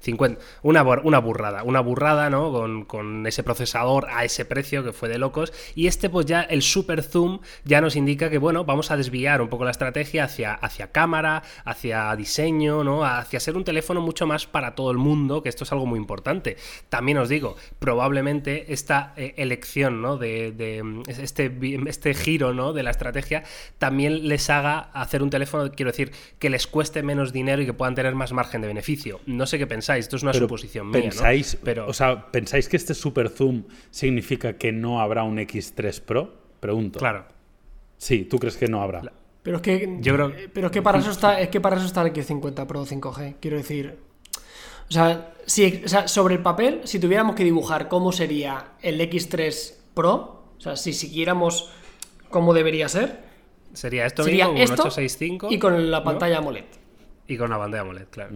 [0.00, 2.52] 50, una, una burrada, una burrada, ¿no?
[2.52, 5.52] Con, con ese procesador a ese precio que fue de locos.
[5.74, 9.42] Y este, pues ya el Super Zoom ya nos indica que, bueno, vamos a desviar
[9.42, 13.04] un poco la estrategia hacia, hacia cámara, hacia diseño, ¿no?
[13.04, 15.98] Hacia ser un teléfono mucho más para todo el mundo, que esto es algo muy
[15.98, 16.56] importante.
[16.88, 20.16] También os digo, probablemente esta eh, elección, ¿no?
[20.16, 20.54] De,
[21.08, 21.50] este,
[21.86, 22.72] este giro, ¿no?
[22.72, 23.42] De la estrategia
[23.78, 27.72] también les haga hacer un teléfono, quiero decir, que les cueste menos dinero y que
[27.72, 29.20] puedan tener más margen de beneficio.
[29.26, 31.86] No sé qué pensáis, esto es una suposición mía, pensáis, Pero...
[31.86, 36.34] O sea, ¿pensáis que este super zoom significa que no habrá un X3 Pro?
[36.60, 36.98] Pregunto.
[36.98, 37.26] Claro.
[37.96, 39.02] Sí, ¿tú crees que no habrá?
[39.42, 40.32] Pero es que, Yo creo...
[40.52, 43.36] pero es que para eso está, es que para eso está el X50 Pro 5G,
[43.40, 43.98] quiero decir.
[44.88, 50.44] O sea, si, sobre el papel, si tuviéramos que dibujar cómo sería el X3 Pro,
[50.56, 51.70] o sea, si siguiéramos
[52.30, 53.22] cómo debería ser,
[53.72, 56.64] sería esto sería mismo, esto 865, y con la pantalla AMOLED.
[57.26, 58.34] Y con la pantalla AMOLED, claro.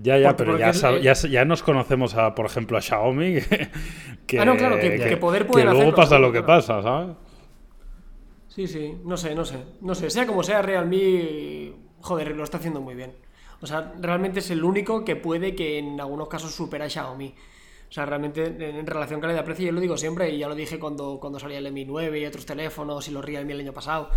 [0.00, 0.72] Ya, ya, pero ya,
[1.12, 3.38] ya, nos conocemos, a, por ejemplo, a Xiaomi.
[4.28, 7.16] Que, ah, no, claro, que, poder puede que luego pasa lo que pasa, ¿sabes?
[8.48, 9.56] Sí, sí, no sé, no sé.
[9.80, 13.14] No sé, sea como sea, Realme, joder, lo está haciendo muy bien.
[13.62, 17.34] O sea, realmente es el único que puede que en algunos casos supera a Xiaomi.
[17.88, 21.18] O sea, realmente en, relación calidad-precio, yo lo digo siempre, y ya lo dije cuando,
[21.18, 24.10] cuando salía el Mi 9 y otros teléfonos y los Realme el año pasado.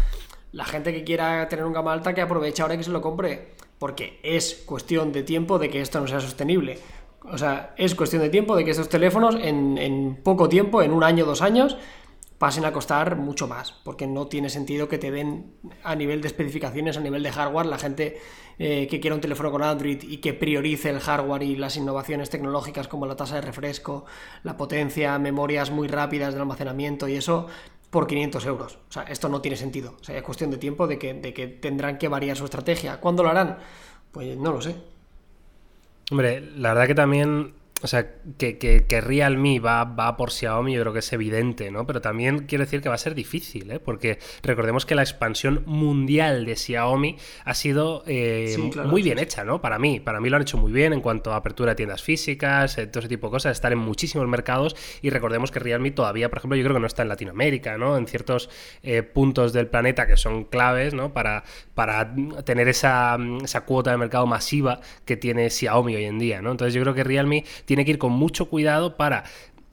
[0.52, 3.54] La gente que quiera tener un gama alta, que aproveche ahora que se lo compre.
[3.80, 6.80] Porque es cuestión de tiempo de que esto no sea sostenible.
[7.24, 10.92] O sea, es cuestión de tiempo de que estos teléfonos en, en poco tiempo, en
[10.92, 11.78] un año, dos años,
[12.42, 16.28] pasen a costar mucho más, porque no tiene sentido que te den a nivel de
[16.28, 18.20] especificaciones, a nivel de hardware, la gente
[18.58, 22.32] eh, que quiera un teléfono con Android y que priorice el hardware y las innovaciones
[22.32, 24.06] tecnológicas como la tasa de refresco,
[24.42, 27.46] la potencia, memorias muy rápidas de almacenamiento y eso
[27.92, 28.80] por 500 euros.
[28.90, 29.98] O sea, esto no tiene sentido.
[30.02, 33.00] O sea, es cuestión de tiempo de que, de que tendrán que variar su estrategia.
[33.00, 33.60] ¿Cuándo lo harán?
[34.12, 34.76] Pues no lo sé.
[36.10, 40.82] Hombre, la verdad que también o sea, que, que, Realme va, va, por Xiaomi, yo
[40.82, 41.88] creo que es evidente, ¿no?
[41.88, 43.80] Pero también quiero decir que va a ser difícil, ¿eh?
[43.80, 49.62] Porque recordemos que la expansión mundial de Xiaomi ha sido eh, muy bien hecha, ¿no?
[49.62, 52.04] Para mí, para mí lo han hecho muy bien en cuanto a apertura de tiendas
[52.04, 55.92] físicas, eh, todo ese tipo de cosas, estar en muchísimos mercados y recordemos que Realme
[55.92, 57.98] todavía, por ejemplo, yo creo que no está en Latinoamérica, ¿no?
[57.98, 58.50] En ciertos
[58.84, 61.14] eh, puntos del planeta que son claves, ¿no?
[61.14, 61.44] Para,
[61.74, 62.14] para
[62.46, 66.52] tener esa, esa cuota de mercado masiva que tiene Xiaomi hoy en día, ¿no?
[66.52, 69.24] Entonces yo creo que Realme tiene que ir con mucho cuidado para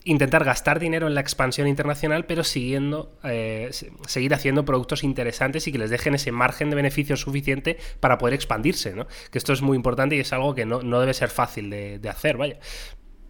[0.05, 3.70] intentar gastar dinero en la expansión internacional, pero siguiendo, eh,
[4.07, 8.34] seguir haciendo productos interesantes y que les dejen ese margen de beneficio suficiente para poder
[8.34, 9.09] expandirse, ¿no?
[9.32, 12.36] Que esto es muy importante y es algo que no, debe ser fácil de, hacer,
[12.36, 12.61] vaya.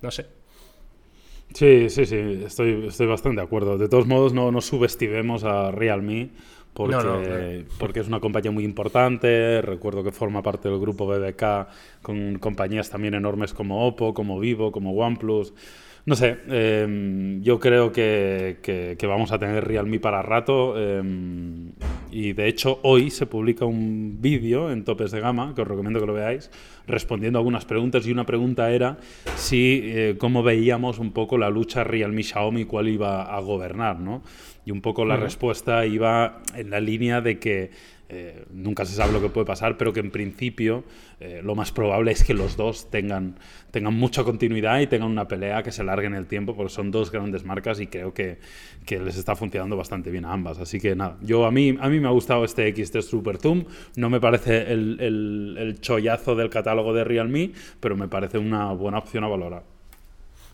[0.03, 0.27] No sé.
[1.55, 3.79] Sí, sí, sí, estoy, estoy bastante de acuerdo.
[3.79, 6.29] De todos modos, no, no subestimemos a Realme
[6.79, 9.61] porque, porque es una compañía muy importante.
[9.63, 11.43] Recuerdo que forma parte del grupo BBK
[12.03, 15.53] con compañías también enormes como Oppo, como Vivo, como OnePlus.
[16.07, 21.73] No sé, em, yo creo que, vamos a tener Realme para rato em,
[22.11, 26.01] y de hecho hoy se publica un vídeo en Topes de Gama, que os recomiendo
[26.01, 26.51] que lo veáis,
[26.87, 28.97] respondiendo a algunas preguntas y una pregunta era
[29.37, 34.23] si eh, cómo veíamos un poco la lucha Realme-Xiaomi, cuál iba a gobernar, ¿no?
[34.69, 37.71] Y un poco la respuesta iba en la línea de que
[38.11, 40.85] eh, nunca se sabe lo que puede pasar, pero que en principio
[41.21, 43.37] eh, lo más probable es que los dos tengan,
[43.71, 46.91] tengan mucha continuidad y tengan una pelea que se largue en el tiempo, porque son
[46.91, 48.41] dos grandes marcas y creo que,
[48.91, 50.59] les está funcionando bastante bien a ambas.
[50.59, 53.65] Así que nada, yo a mí, a mí me ha gustado este X3 Super Zoom,
[53.97, 58.71] no me parece el, el, el chollazo del catálogo de Realme, pero me parece una
[58.73, 59.78] buena opción a valorar.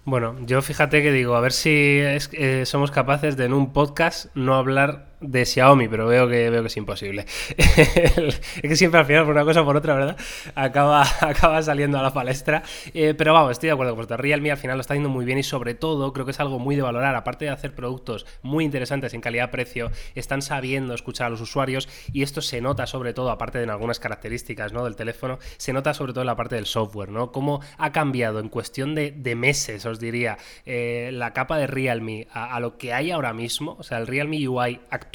[0.07, 4.26] Bueno, yo fíjate que digo, a ver si eh, somos capaces de en un podcast
[4.34, 7.24] no hablar de Xiaomi, pero veo que veo que es imposible.
[7.56, 10.16] es que siempre al final, por una cosa o por otra, ¿verdad?
[10.54, 12.62] Acaba, acaba saliendo a la palestra.
[12.92, 14.20] Eh, pero vamos, estoy de acuerdo con vosotros.
[14.20, 16.58] Realme al final lo está haciendo muy bien y sobre todo creo que es algo
[16.58, 17.14] muy de valorar.
[17.14, 22.22] Aparte de hacer productos muy interesantes en calidad-precio, están sabiendo escuchar a los usuarios y
[22.22, 24.84] esto se nota sobre todo, aparte de algunas características ¿no?
[24.84, 27.32] del teléfono, se nota sobre todo en la parte del software, ¿no?
[27.32, 32.54] Cómo ha cambiado en cuestión de, meses, os diría, eh, la capa de Realme a,
[32.54, 35.13] a lo que hay ahora mismo, o sea, el Realme UI actual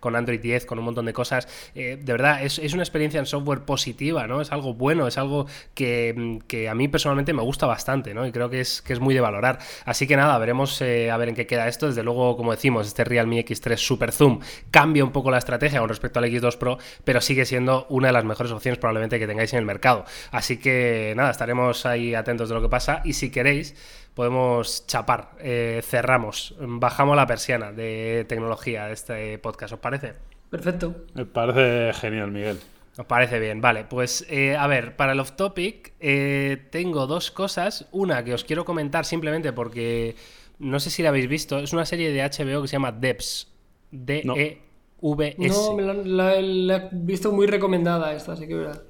[0.00, 1.48] con Android 10, con un montón de cosas.
[1.74, 4.40] Eh, de verdad, es, una experiencia en software positiva, ¿no?
[4.40, 8.26] Es algo bueno, es algo que, a mí personalmente me gusta bastante, ¿no?
[8.26, 9.58] Y creo que es, que es muy de valorar.
[9.84, 11.86] Así que nada, veremos eh, a ver en qué queda esto.
[11.86, 14.40] Desde luego, como decimos, este Realme X3 Super Zoom
[14.70, 18.12] cambia un poco la estrategia con respecto al X2 Pro, pero sigue siendo una de
[18.12, 20.04] las mejores opciones probablemente que tengáis en el mercado.
[20.30, 23.74] Así que nada, estaremos ahí atentos de lo que pasa y si queréis
[24.14, 30.14] podemos chapar, eh, cerramos, bajamos la persiana de tecnología de este podcast, ¿os parece?
[30.50, 30.94] Perfecto.
[31.14, 32.58] Me parece genial, Miguel.
[32.98, 33.84] Os parece bien, vale.
[33.84, 37.88] Pues eh, a ver, para el off topic eh, tengo dos cosas.
[37.90, 40.14] Una que os quiero comentar simplemente porque
[40.58, 41.58] no sé si la habéis visto.
[41.58, 43.48] Es una serie de HBO que se llama Devs.
[43.90, 45.48] D-E-V-S.
[45.48, 48.82] No, la, he visto muy recomendada esta, así que verdad.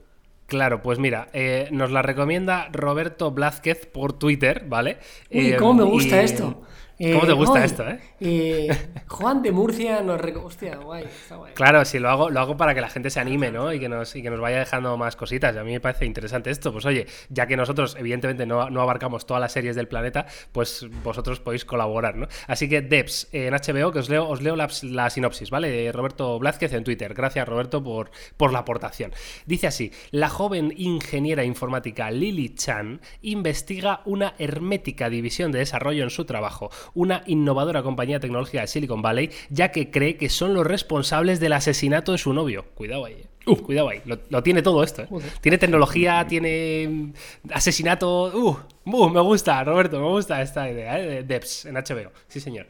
[0.53, 4.98] Claro, pues mira, eh, nos la recomienda Roberto Blázquez por Twitter, ¿vale?
[5.30, 6.61] Uy, cómo me gusta esto.
[7.03, 7.98] ¿Cómo te gusta esto, eh?
[8.20, 8.68] eh?
[9.09, 11.53] Juan de Murcia nos Hostia, guay, está guay.
[11.55, 13.72] Claro, sí, lo hago, lo hago para que la gente se anime, ¿no?
[13.72, 15.57] Y que, nos, y que nos vaya dejando más cositas.
[15.57, 16.72] A mí me parece interesante esto.
[16.72, 20.86] Pues oye, ya que nosotros, evidentemente, no, no abarcamos todas las series del planeta, pues
[21.03, 22.28] vosotros podéis colaborar, ¿no?
[22.46, 25.90] Así que Devs en HBO, que os leo, os leo la, la sinopsis, ¿vale?
[25.90, 27.14] Roberto Blázquez en Twitter.
[27.14, 29.12] Gracias, Roberto, por, por la aportación.
[29.46, 36.11] Dice así: La joven ingeniera informática Lily Chan investiga una hermética división de desarrollo en
[36.11, 40.66] su trabajo una innovadora compañía tecnológica de Silicon Valley, ya que cree que son los
[40.66, 42.66] responsables del asesinato de su novio.
[42.74, 43.24] Cuidado ahí.
[43.45, 45.03] Uh, cuidado ahí, lo, tiene todo esto.
[45.03, 45.09] ¿eh?
[45.40, 47.12] Tiene tecnología, tiene mm,
[47.53, 48.30] asesinato.
[48.32, 51.07] Uh, uh, me gusta, Roberto, me gusta esta idea ¿eh?
[51.07, 52.12] de Debs en HBO.
[52.28, 52.66] Sí, señor.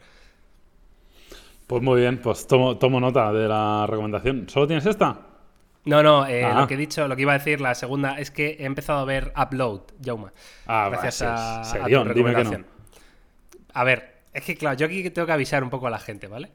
[1.67, 4.49] Pues muy bien, pues tomo, tomo nota de la recomendación.
[4.49, 5.19] ¿Solo tienes esta?
[5.85, 6.67] No, no, eh, lo ah.
[6.67, 9.05] que he dicho, lo que iba a decir, la segunda, es que he empezado a
[9.05, 10.31] ver Upload, Jauma.
[10.65, 12.65] Ah, gracias a, a tu recomendación.
[13.73, 16.27] A ver, es que, claro, yo aquí tengo que avisar un poco a la gente,
[16.27, 16.49] ¿vale?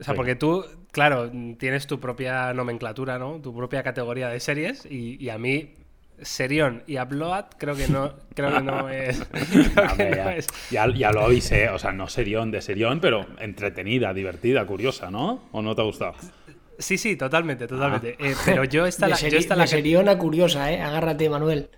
[0.00, 3.40] O sea, porque tú, claro, tienes tu propia nomenclatura, ¿no?
[3.40, 5.74] Tu propia categoría de series y, a mí
[6.20, 9.22] Serión y Upload creo que no, creo que no es.
[10.70, 15.42] ya, lo avisé, o sea, no Serión de Serión, pero entretenida, divertida, curiosa, ¿no?
[15.52, 16.14] ¿O no te ha gustado?
[16.78, 18.16] Sí, sí, totalmente, totalmente.
[18.18, 18.26] Ah.
[18.26, 20.80] Eh, pero yo esta la, yo esta la Seriona curiosa, ¿eh?
[20.80, 21.70] Agárrate, Manuel.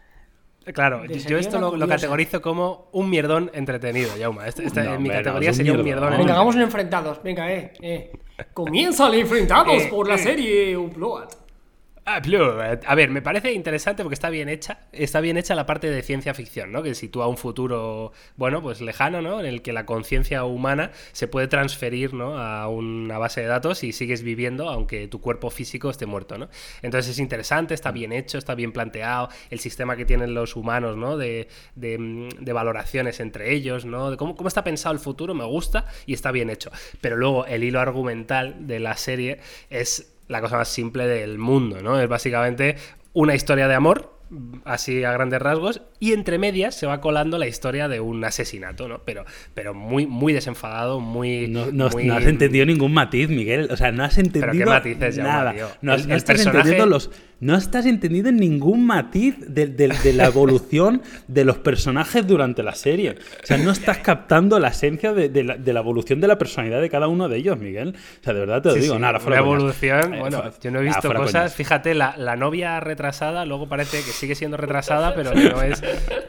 [0.72, 4.46] Claro, yo esto lo, categorizo como un mierdón entretenido, Yauma.
[4.46, 6.16] Este, este, en mi categoría sería un mierdón.
[6.16, 7.22] Venga, hagamos un enfrentados.
[7.22, 7.72] Venga, eh.
[7.80, 8.12] eh.
[8.52, 10.18] Comienza el enfrentados eh, por la eh.
[10.18, 11.28] serie Upload.
[12.06, 12.20] Ah,
[12.86, 14.78] a ver, me parece interesante porque está bien hecha.
[14.92, 16.82] Está bien hecha la parte de ciencia ficción, ¿no?
[16.82, 19.40] Que sitúa un futuro, bueno, pues lejano, ¿no?
[19.40, 22.38] En el que la conciencia humana se puede transferir, ¿no?
[22.38, 26.50] A una base de datos y sigues viviendo aunque tu cuerpo físico esté muerto, ¿no?
[26.82, 29.30] Entonces es interesante, está bien hecho, está bien planteado.
[29.48, 31.16] El sistema que tienen los humanos, ¿no?
[31.16, 34.10] De, de, valoraciones entre ellos, ¿no?
[34.10, 36.70] De cómo está pensado el futuro, me gusta y está bien hecho.
[37.00, 39.40] Pero luego el hilo argumental de la serie
[39.70, 42.00] es la cosa más simple del mundo, ¿no?
[42.00, 42.76] Es básicamente
[43.12, 44.14] una historia de amor
[44.64, 48.88] así a grandes rasgos, y entre medias se va colando la historia de un asesinato,
[48.88, 49.00] ¿no?
[49.04, 53.68] Pero, pero muy, muy desenfadado, muy no, no, has entendido ningún matiz, Miguel.
[53.70, 55.54] O sea, no has entendido ¿Pero qué matices, nada.
[55.82, 57.10] No, estás entendiendo los,
[57.40, 63.16] no estás entendiendo ningún matiz de, la evolución de los personajes durante la serie.
[63.42, 67.08] O sea, no estás captando la esencia de, la, evolución de la personalidad de cada
[67.08, 67.94] uno de ellos, Miguel.
[68.20, 68.98] O sea, de verdad te lo digo.
[68.98, 71.54] nada, la evolución, eh, bueno, yo no he visto cosas.
[71.54, 75.80] Fíjate, la, la novia retrasada, luego parece que sigue siendo retrasada, pero no es.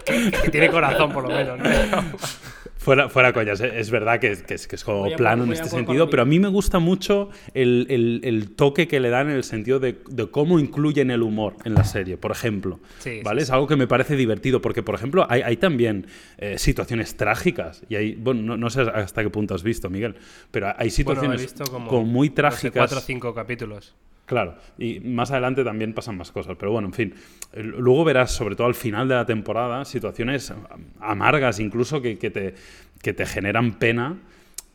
[0.05, 1.59] Que, tiene corazón, por lo menos.
[2.85, 5.43] Fuera, fuera coñas, eh, es verdad que, que es, que es como Voy a plano
[5.45, 8.99] por- en este sentido, pero a mí me gusta mucho el, el- el toque que
[8.99, 12.29] le dan en el sentido de, de cómo incluyen el humor en la serie, por
[12.31, 12.79] ejemplo.
[12.99, 13.41] Sí, ¿Vale?
[13.41, 16.05] sí, Es algo que me parece divertido, porque, por ejemplo, hay, hay también
[16.37, 20.15] eh, situaciones trágicas, y hay, bueno, no, no sé hasta qué punto has visto, Miguel,
[20.51, 22.71] pero hay Bueno, situaciones visto como, como muy no sé, trágicas.
[22.81, 23.95] cuatro o cinco capítulos.
[24.27, 27.13] Claro, y más adelante también pasan más cosas, pero bueno, en fin.
[27.55, 30.53] Luego verás, sobre todo al final de la temporada, situaciones
[30.99, 32.53] amargas incluso que, que te,
[33.01, 34.17] que te generan pena,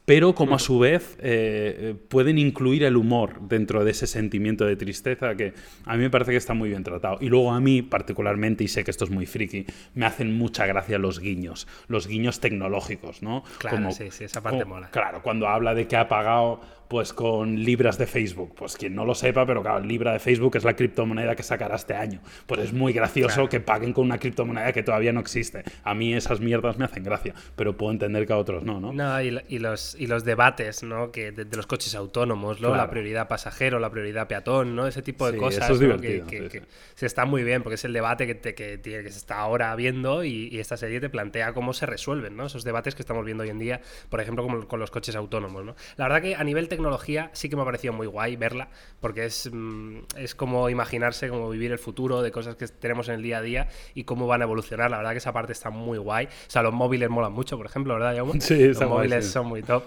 [0.06, 4.74] pero como a su vez eh, pueden incluir el humor dentro de ese sentimiento de
[4.74, 5.52] tristeza que
[5.84, 7.18] a mí me parece que está muy bien tratado.
[7.20, 10.66] Y luego a mí particularmente, y sé que esto es muy friki, me hacen mucha
[10.66, 13.44] gracia los guiños, los guiños tecnológicos, ¿no?
[13.58, 14.90] Claro, sí, sí, esa parte como- mola.
[14.90, 16.60] Claro, cuando habla de que ha pagado
[16.90, 18.52] pues con libras de Facebook.
[18.56, 21.76] Pues quien no lo sepa, pero claro, libra de Facebook es la criptomoneda que sacará
[21.76, 22.20] este año.
[22.48, 23.48] Pues es muy gracioso Claro.
[23.48, 25.62] que paguen con una criptomoneda que todavía no existe.
[25.84, 28.92] A mí esas mierdas me hacen gracia, pero puedo entender que a otros no, ¿no?
[28.92, 31.12] No, y, lo- y los, y los debates, ¿no?
[31.12, 32.70] Que de, de los coches autónomos, ¿no?
[32.70, 32.82] Claro.
[32.82, 34.88] La prioridad pasajero, la prioridad peatón, ¿no?
[34.88, 35.64] Ese tipo de Sí, cosas.
[35.66, 35.86] eso es ¿no?
[35.96, 36.66] divertido, Que, que- sí, que sí.
[36.96, 39.38] se está muy bien, porque es el debate que, te- que, tiene- que se está
[39.38, 42.46] ahora viendo y, y esta serie te plantea cómo se resuelven, ¿no?
[42.46, 45.64] Esos debates que estamos viendo hoy en día, por ejemplo, como con los coches autónomos,
[45.64, 45.76] ¿no?
[45.96, 48.68] La verdad que a nivel tecnología sí que me ha parecido muy guay verla,
[49.00, 53.14] porque es, mm, es como imaginarse, como vivir el futuro de cosas que tenemos en
[53.16, 54.90] el día a día y cómo van a evolucionar.
[54.90, 56.26] La verdad que esa parte está muy guay.
[56.26, 58.40] O sea, los móviles molan mucho, por ejemplo, ¿verdad, Jaume?
[58.40, 59.32] Sí, los móviles sí.
[59.32, 59.84] son muy top.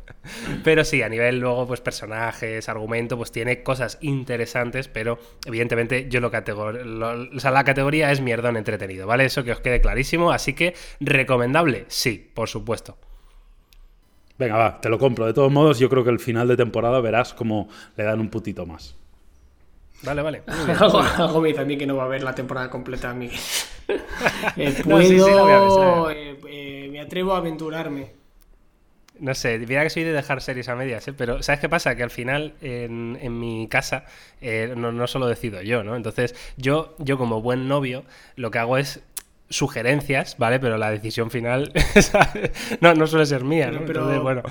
[0.64, 6.20] pero sí, a nivel luego, pues personajes, argumento, pues tiene cosas interesantes, pero evidentemente yo
[6.20, 9.24] lo categor lo- o sea, la categoría es mierdón entretenido, ¿vale?
[9.24, 10.32] Eso que os quede clarísimo.
[10.32, 11.84] Así que, ¿recomendable?
[11.88, 12.96] Sí, por supuesto.
[14.42, 15.24] Venga, va, te lo compro.
[15.24, 18.28] De todos modos, yo creo que el final de temporada verás cómo le dan un
[18.28, 18.96] putito más.
[20.02, 20.42] Vale, vale.
[20.80, 23.14] Algo, algo me dice a mí que no va a ver la temporada completa.
[24.56, 27.00] Eh, No, sí, sí, la voy a ver, la puedo, voy a eh, eh, me
[27.00, 28.10] atrevo a aventurarme.
[29.20, 31.12] No sé, mira que soy de dejar series a medias, ¿eh?
[31.12, 31.94] pero ¿sabes qué pasa?
[31.94, 34.04] Que al final en, en mi casa
[34.40, 35.94] eh, no, no solo decido yo, ¿no?
[35.94, 39.02] Entonces yo, yo como buen novio lo que hago es
[39.52, 40.58] sugerencias, ¿vale?
[40.60, 41.72] Pero la decisión final
[42.80, 43.80] no, no suele ser mía, ¿no?
[43.80, 44.42] Pero- pero- Entonces, bueno,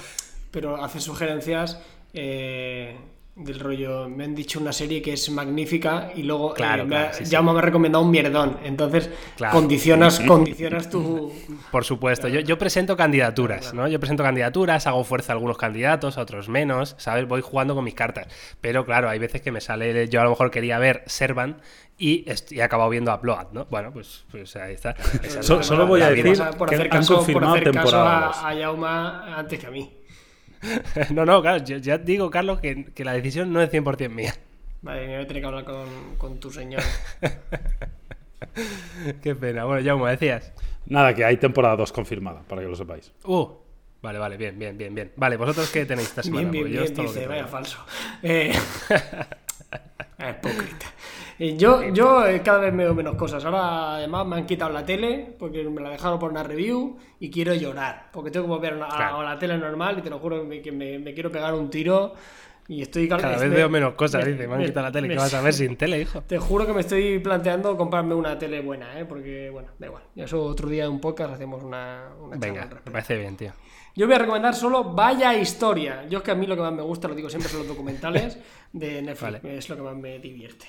[0.52, 1.80] Pero hace sugerencias
[2.14, 2.95] eh,
[3.36, 4.10] del rollo.
[4.10, 7.42] Me han dicho una serie que es magnífica y luego eh, Claro, me sí, ya
[7.42, 8.60] me ha recomendado un mierdón.
[8.64, 9.54] Entonces Claro.
[9.54, 11.32] condicionas, condicionas tu.
[11.72, 13.88] por supuesto, yo, yo presento candidaturas, ¿no?
[13.88, 17.28] Yo presento candidaturas, hago fuerza a algunos candidatos, a otros menos, ¿sabes?
[17.28, 18.28] Voy jugando con mis cartas.
[18.60, 21.62] Pero claro, hay veces que me sale, yo a lo mejor quería ver Servant
[21.98, 23.66] y, he acabado viendo Upload, ¿no?
[23.70, 24.96] Bueno, pues, pues ahí está.
[25.24, 26.42] Esa solo voy a decir.
[26.58, 30.01] Por, hacer han caso, por hacer caso a, a Yauma antes que a mí.
[31.12, 34.34] No, no, claro, yo ya digo, Carlos, que, que la decisión no es 100% mía.
[34.82, 36.82] Vale, me voy a tener que hablar con, con tu señor.
[39.22, 39.66] Qué pena.
[39.66, 40.51] Bueno, Jaume, decías.
[40.88, 43.12] Nada, que hay temporada 2 confirmada, para que lo sepáis.
[43.24, 43.47] Uh,
[44.01, 45.12] vale, vale, bien, bien, bien, bien.
[45.16, 46.49] Vale, ¿vosotros qué tenéis esta semana?
[46.49, 47.86] Bien, bien, yo bien, dice, vaya falso.
[48.24, 48.51] Eh,
[50.18, 50.88] hipócrita.
[51.44, 53.44] Eh, yo yo eh, cada vez veo menos cosas.
[53.46, 57.32] Ahora además me han quitado la tele porque me la dejaron por una review y
[57.32, 58.10] quiero llorar.
[58.14, 58.88] Porque tengo que volver a, una-
[59.20, 61.56] a la tele normal y te lo juro que me, que me- me quiero pegar
[61.56, 62.14] un tiro
[62.68, 64.48] y estoy Cada me- vez veo menos cosas, me- dice.
[64.48, 65.08] Me han me- quitado la tele.
[65.10, 66.22] ¿Qué vas a ver sin tele, hijo?
[66.22, 69.06] Te juro que me estoy planteando comprarme una tele buena, ¿eh?
[69.06, 70.04] porque bueno, da igual.
[70.14, 73.52] Ya eso otro día en un podcast hacemos una, una Venga, me parece bien, tío.
[73.96, 76.06] Yo voy a recomendar solo Vaya Historia.
[76.08, 77.68] Yo es que a mí lo que más me gusta, lo digo siempre, son los
[77.68, 78.38] documentales
[78.74, 79.42] de Netflix.
[79.42, 79.58] Vale.
[79.58, 80.68] Es lo que más me divierte.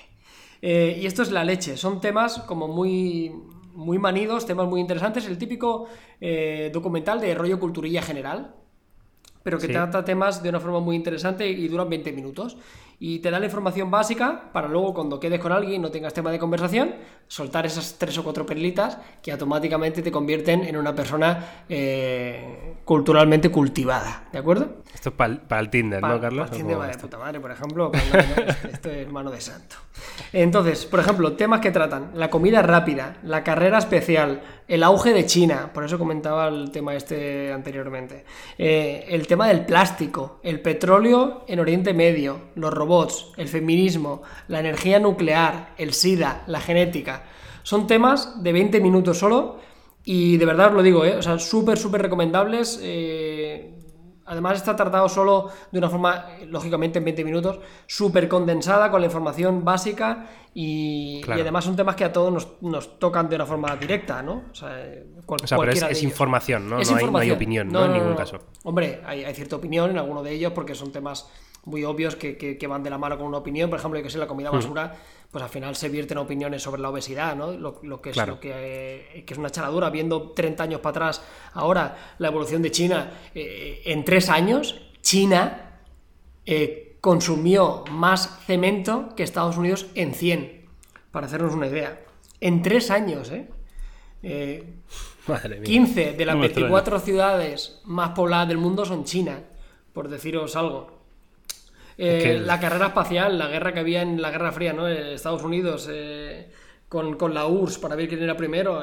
[0.65, 1.75] Eh, y esto es la leche.
[1.75, 3.33] Son temas como muy,
[3.73, 5.27] muy manidos, temas muy interesantes.
[5.27, 5.87] El típico
[6.21, 8.55] eh, documental de rollo culturilla general,
[9.43, 9.73] pero que Sí.
[9.73, 12.55] trata temas de una forma muy interesante y duran 20 minutos.
[13.05, 16.13] Y te da la información básica para luego cuando quedes con alguien y no tengas
[16.13, 16.95] tema de conversación,
[17.27, 23.49] soltar esas tres o cuatro perlitas que automáticamente te convierten en una persona eh, culturalmente
[23.51, 24.29] cultivada.
[24.31, 24.83] ¿De acuerdo?
[24.93, 26.47] Esto es para el Tinder, Pa- ¿no, Carlos?
[26.49, 27.91] pa' ¿O Tinder de puta madre, por ejemplo.
[28.71, 29.75] Esto es mano de santo.
[30.31, 35.25] Entonces, por ejemplo, temas que tratan: la comida rápida, la carrera especial, el auge de
[35.25, 35.71] China.
[35.73, 38.23] Por eso comentaba el tema este anteriormente.
[38.57, 42.92] eh, el tema del plástico, el petróleo en Oriente Medio, los robots,
[43.37, 47.23] el feminismo, la energía nuclear, el SIDA, la genética.
[47.63, 49.59] Son temas de 20 minutos solo.
[50.05, 51.15] Y de verdad os lo digo, ¿eh?
[51.15, 52.79] O sea, súper, súper recomendables.
[52.83, 53.69] eh,
[54.25, 59.01] Además está tratado solo de una forma, eh, lógicamente en 20 minutos, súper condensada, con
[59.01, 61.39] la información básica y, Claro.
[61.39, 64.43] y además son temas que a todos nos, nos tocan de una forma directa, ¿no?
[64.49, 66.79] O sea, eh, cual- O sea, pero es, información, ¿no?
[66.79, 67.35] Es no, hay, no hay información.
[67.35, 67.83] opinión, ¿no?
[67.85, 68.39] en ningún caso.
[68.63, 71.27] Hombre, hay, hay cierta opinión en alguno de ellos porque son temas
[71.65, 73.69] muy obvios que, que- que van de la mano con una opinión.
[73.69, 74.55] Por ejemplo, yo que sé, la comida Hmm.
[74.55, 74.95] basura,
[75.31, 77.51] pues al final se vierten opiniones sobre la obesidad, ¿no?
[77.53, 79.89] Lo, que es lo que, eh, que, es una chaladura.
[79.89, 85.79] Viendo 30 años para atrás, ahora la evolución de China, eh, en tres años, China
[86.45, 90.65] eh, consumió más cemento que Estados Unidos en 100,
[91.11, 92.01] para hacernos una idea.
[92.41, 93.47] En tres años, ¿eh?
[95.63, 99.41] 15 de las 24 ciudades más pobladas del mundo son China,
[99.93, 101.02] por deciros algo.
[101.97, 104.87] Eh, la carrera espacial, la guerra que había en la Guerra Fría, ¿no?
[104.87, 106.49] Estados Unidos eh,
[106.89, 108.81] con, la URSS para ver quién era primero.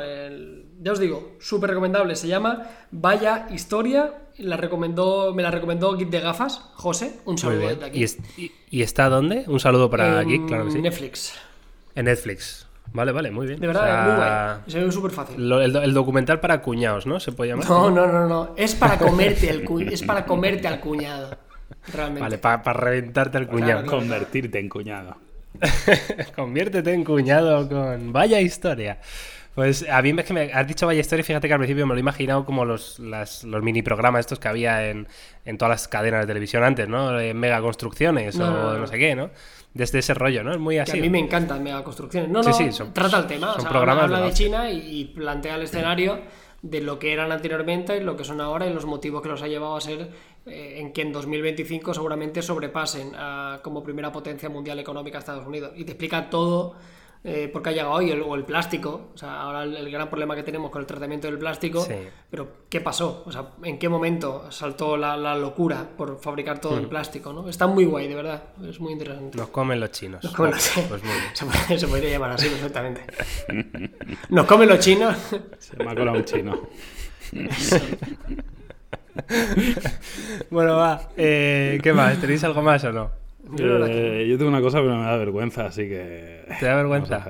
[0.80, 2.14] ya os digo, súper recomendable.
[2.16, 4.14] Se llama Vaya Historia.
[4.38, 7.20] La recomendó, me la recomendó Git de Gafas, José.
[7.26, 8.04] Un saludo de aquí.
[8.70, 9.44] ¿Y, está dónde?
[9.46, 10.80] Un saludo para Geek, claro que sí.
[10.80, 11.34] Netflix.
[11.94, 12.66] En Netflix.
[12.92, 13.60] Vale, vale, muy bien.
[13.60, 14.56] De verdad, es muy guay.
[14.66, 15.52] Se ve súper fácil.
[15.52, 17.20] el, documental para cuñados, ¿no?
[17.20, 17.68] ¿Se puede llamar?
[17.68, 18.54] No, no, no, no.
[18.56, 21.36] Es para comerte, el es para comerte al cuñado.
[22.18, 23.86] Vale, para reventarte al cuñado.
[23.86, 25.16] Convertirte en cuñado.
[26.36, 28.12] Conviértete en cuñado con.
[28.12, 28.98] Vaya historia.
[29.54, 31.94] Pues a mí es que me has dicho vaya historia, fíjate que al principio me
[31.94, 35.06] lo he imaginado como los, los mini programas estos que había en,
[35.58, 37.18] todas las cadenas de televisión antes, ¿no?
[37.18, 39.30] En mega construcciones o no sé qué, ¿no?
[39.74, 40.52] Desde ese rollo, ¿no?
[40.52, 40.98] Es muy así.
[40.98, 42.30] a mí me encantan mega construcciones.
[42.30, 43.54] No, no, sí, trata el tema.
[43.54, 46.20] Son programas habla de, China y, plantea el escenario
[46.62, 49.42] de lo que eran anteriormente y lo que son ahora y los motivos que los
[49.42, 50.10] ha llevado a ser
[50.46, 53.12] en que en 2025 seguramente sobrepasen
[53.62, 55.72] como primera potencia mundial económica a Estados Unidos.
[55.76, 56.76] Y te explica todo
[57.22, 59.10] eh, porque ha llegado hoy, o el plástico.
[59.14, 61.86] O sea, ahora el, gran problema que tenemos con el tratamiento del plástico.
[62.30, 63.24] Pero, ¿qué pasó?
[63.26, 66.88] O sea, ¿en qué momento saltó la, locura por fabricar todo el mm.
[66.88, 67.32] plástico?
[67.32, 67.48] ¿no?
[67.48, 68.42] Está muy guay, de verdad.
[68.66, 69.36] Es muy interesante.
[69.36, 70.24] Nos comen los chinos.
[70.24, 71.02] Nos comen los pues
[71.68, 73.02] Se, se, podría llamar así perfectamente.
[74.30, 75.16] Nos comen los chinos.
[75.58, 76.68] Se me ha colado un chino.
[80.50, 81.10] bueno, va.
[81.16, 82.20] Eh, ¿Qué más?
[82.20, 83.10] ¿Tenéis algo más o no?
[83.58, 86.44] Eh, yo tengo una cosa, pero me da vergüenza, así que.
[86.58, 87.24] ¿Te da vergüenza?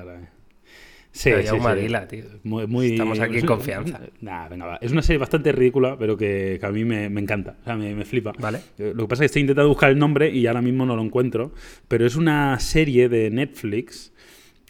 [1.13, 2.07] Sí, sí, sí.
[2.07, 2.23] tío.
[2.43, 3.99] Muy, Estamos aquí en confianza.
[4.21, 4.75] Nah, venga, va.
[4.81, 7.57] Es una serie bastante ridícula, pero que, a mí me, encanta.
[7.61, 8.33] O sea, me, flipa.
[8.39, 8.59] Vale.
[8.77, 10.95] Eh, lo que pasa es que estoy intentando buscar el nombre y ahora mismo no
[10.95, 11.51] lo encuentro.
[11.87, 14.13] Pero es una serie de Netflix.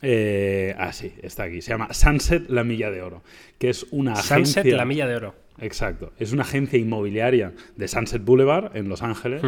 [0.02, 1.62] Eh, ah, sí, está aquí.
[1.62, 3.22] Se llama Sunset La Milla de Oro.
[3.60, 5.36] Que es una Sunset La Milla de Oro.
[5.62, 6.12] Exacto.
[6.18, 9.44] Es una agencia inmobiliaria de Sunset Boulevard, en Los Ángeles,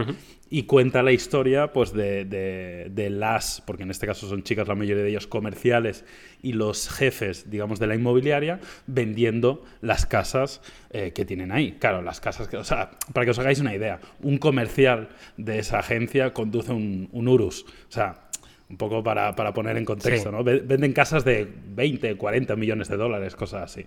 [0.48, 5.04] y cuenta la historia pues, de, las, porque en este caso son chicas, la mayoría
[5.04, 6.06] de ellos comerciales,
[6.44, 10.62] y los jefes, digamos, de la inmobiliaria, vendiendo las casas
[10.92, 11.78] eh, que tienen ahí.
[11.80, 15.58] Claro, las casas que, o sea, para que os hagáis una idea, un comercial de
[15.58, 17.66] esa agencia conduce un, un Urus.
[17.90, 18.30] O sea,
[18.70, 20.44] un poco para, poner en contexto, ¿no?
[20.44, 23.86] Venden casas de 20, 40 millones de dólares, cosas así.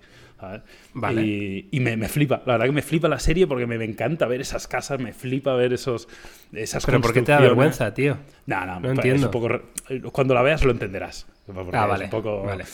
[0.94, 1.22] Vale.
[1.70, 4.68] Y, me, flipa, la verdad que me flipa la serie porque me, encanta ver esas
[4.68, 6.08] casas, me flipa ver esos,
[6.52, 8.18] esas ¿Pero por qué te da vergüenza, tío?
[8.46, 9.30] No, no, no entiendo.
[10.12, 11.26] cuando la veas lo entenderás.
[11.72, 12.64] ah, vale, un poco, vale.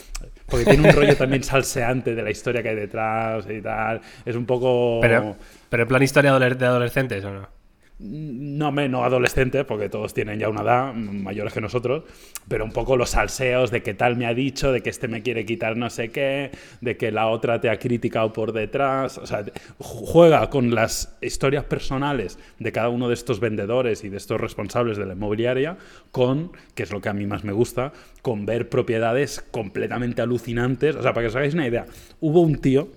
[0.47, 4.01] Porque tiene un rollo también salseante de la historia que hay detrás y tal.
[4.27, 4.99] Es un poco...
[5.01, 5.37] Pero,
[5.71, 7.62] pero en plan historia de adolescentes, ¿o no?
[8.03, 12.05] No menos adolescentes, porque todos tienen ya una edad, mayores que nosotros,
[12.49, 15.23] pero un poco los salseos de que tal me ha dicho, de que este me
[15.23, 16.51] quiere quitar no sé qué,
[16.81, 19.19] de que la otra te ha criticado por detrás.
[19.19, 19.45] O sea,
[19.79, 24.97] juega con las historias personales de cada uno de estos vendedores y de estos responsables
[24.97, 25.77] de la inmobiliaria,
[26.11, 27.93] con, que es lo que a mí más me gusta,
[28.23, 30.97] con ver propiedades completamente alucinantes.
[30.97, 31.87] O sea, para que os hagáis una idea,
[32.21, 32.89] hubo un tío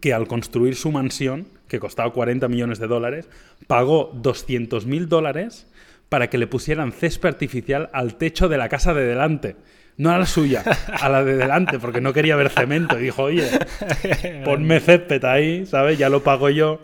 [0.00, 3.28] que al construir su mansión, que costaba 40 millones de dólares,
[3.66, 5.66] pagó 200 mil dólares
[6.08, 9.56] para que le pusieran césped artificial al techo de la casa de delante.
[9.96, 10.62] No a la suya,
[11.00, 12.98] a la de delante, porque no quería ver cemento.
[12.98, 13.48] Y dijo, oye,
[14.44, 15.98] ponme césped ahí, ¿sabes?
[15.98, 16.80] Ya lo pago yo,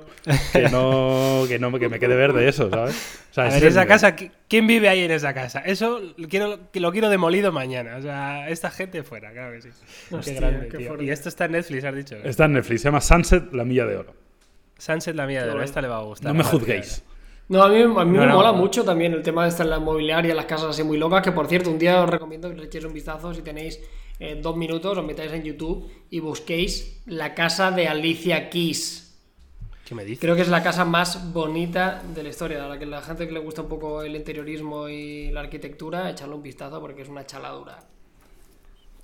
[0.53, 3.21] que no, que no que me quede verde eso, ¿sabes?
[3.31, 5.61] O sea, esa casa, ¿quién vive ahí en esa casa?
[5.61, 6.01] Eso
[6.31, 7.97] quiero, lo quiero demolido mañana.
[7.97, 9.69] O sea, esta gente fuera, claro que sí.
[10.25, 11.03] qué grande, tío.
[11.03, 12.17] Y esto está en Netflix, has dicho.
[12.25, 14.15] Está en Netflix, se llama Sunset, la milla de oro.
[14.79, 16.33] Sunset, la milla de oro, esta le va a gustar.
[16.33, 17.03] No me juzguéis.
[17.49, 19.77] No, a mí, a mí me mola mucho también el tema de estar en la
[19.77, 22.65] inmobiliaria, las casas así muy locas, que por cierto, un día os recomiendo que le
[22.65, 23.81] echéis un vistazo si tenéis
[24.19, 29.04] eh, dos minutos, os metáis en YouTube y busquéis la casa de Alicia Keys.
[29.85, 30.21] ¿Qué me dices?
[30.21, 32.65] Creo que es la casa más bonita de la historia.
[32.65, 36.09] A la que la gente que le gusta un poco el interiorismo y la arquitectura,
[36.09, 37.81] echarle un vistazo porque es una chaladura.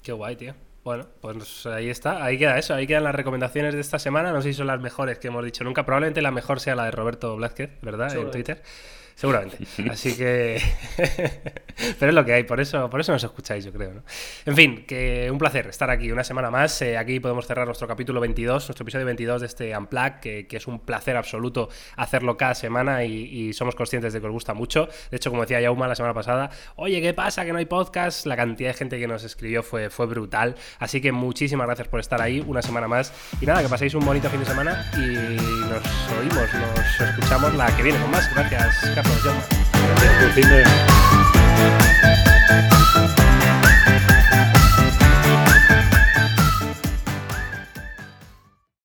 [0.03, 0.55] Qué guay, tío.
[0.83, 4.41] Bueno, pues ahí está, ahí queda eso, ahí quedan las recomendaciones de esta semana, no
[4.41, 6.91] sé si son las mejores que hemos dicho nunca, probablemente la mejor sea la de
[6.91, 8.17] Roberto Blázquez, ¿verdad?
[8.17, 8.63] En Twitter.
[9.21, 9.59] Seguramente.
[9.91, 10.63] Así que.
[11.99, 13.93] Pero es lo que hay, por eso, por eso nos escucháis, yo creo.
[13.93, 14.03] ¿no?
[14.47, 16.81] En fin, que un placer estar aquí una semana más.
[16.81, 20.67] Eh, aquí podemos cerrar nuestro capítulo 22, nuestro episodio 22 de este Unplug, que, es
[20.67, 24.89] un placer absoluto hacerlo cada semana y, somos conscientes de que os gusta mucho.
[25.11, 27.45] De hecho, como decía Yauma la semana pasada, oye, ¿qué pasa?
[27.45, 28.25] Que no hay podcast.
[28.27, 30.55] La cantidad de gente que nos escribió fue, fue brutal.
[30.79, 33.13] Así que muchísimas gracias por estar ahí una semana más.
[33.41, 35.83] Y nada, que paséis un bonito fin de semana y nos
[36.19, 38.35] oímos, nos escuchamos la que viene con más.
[38.35, 39.10] Gracias.
[39.11, 39.35] ¿cómo
[40.35, 40.81] se?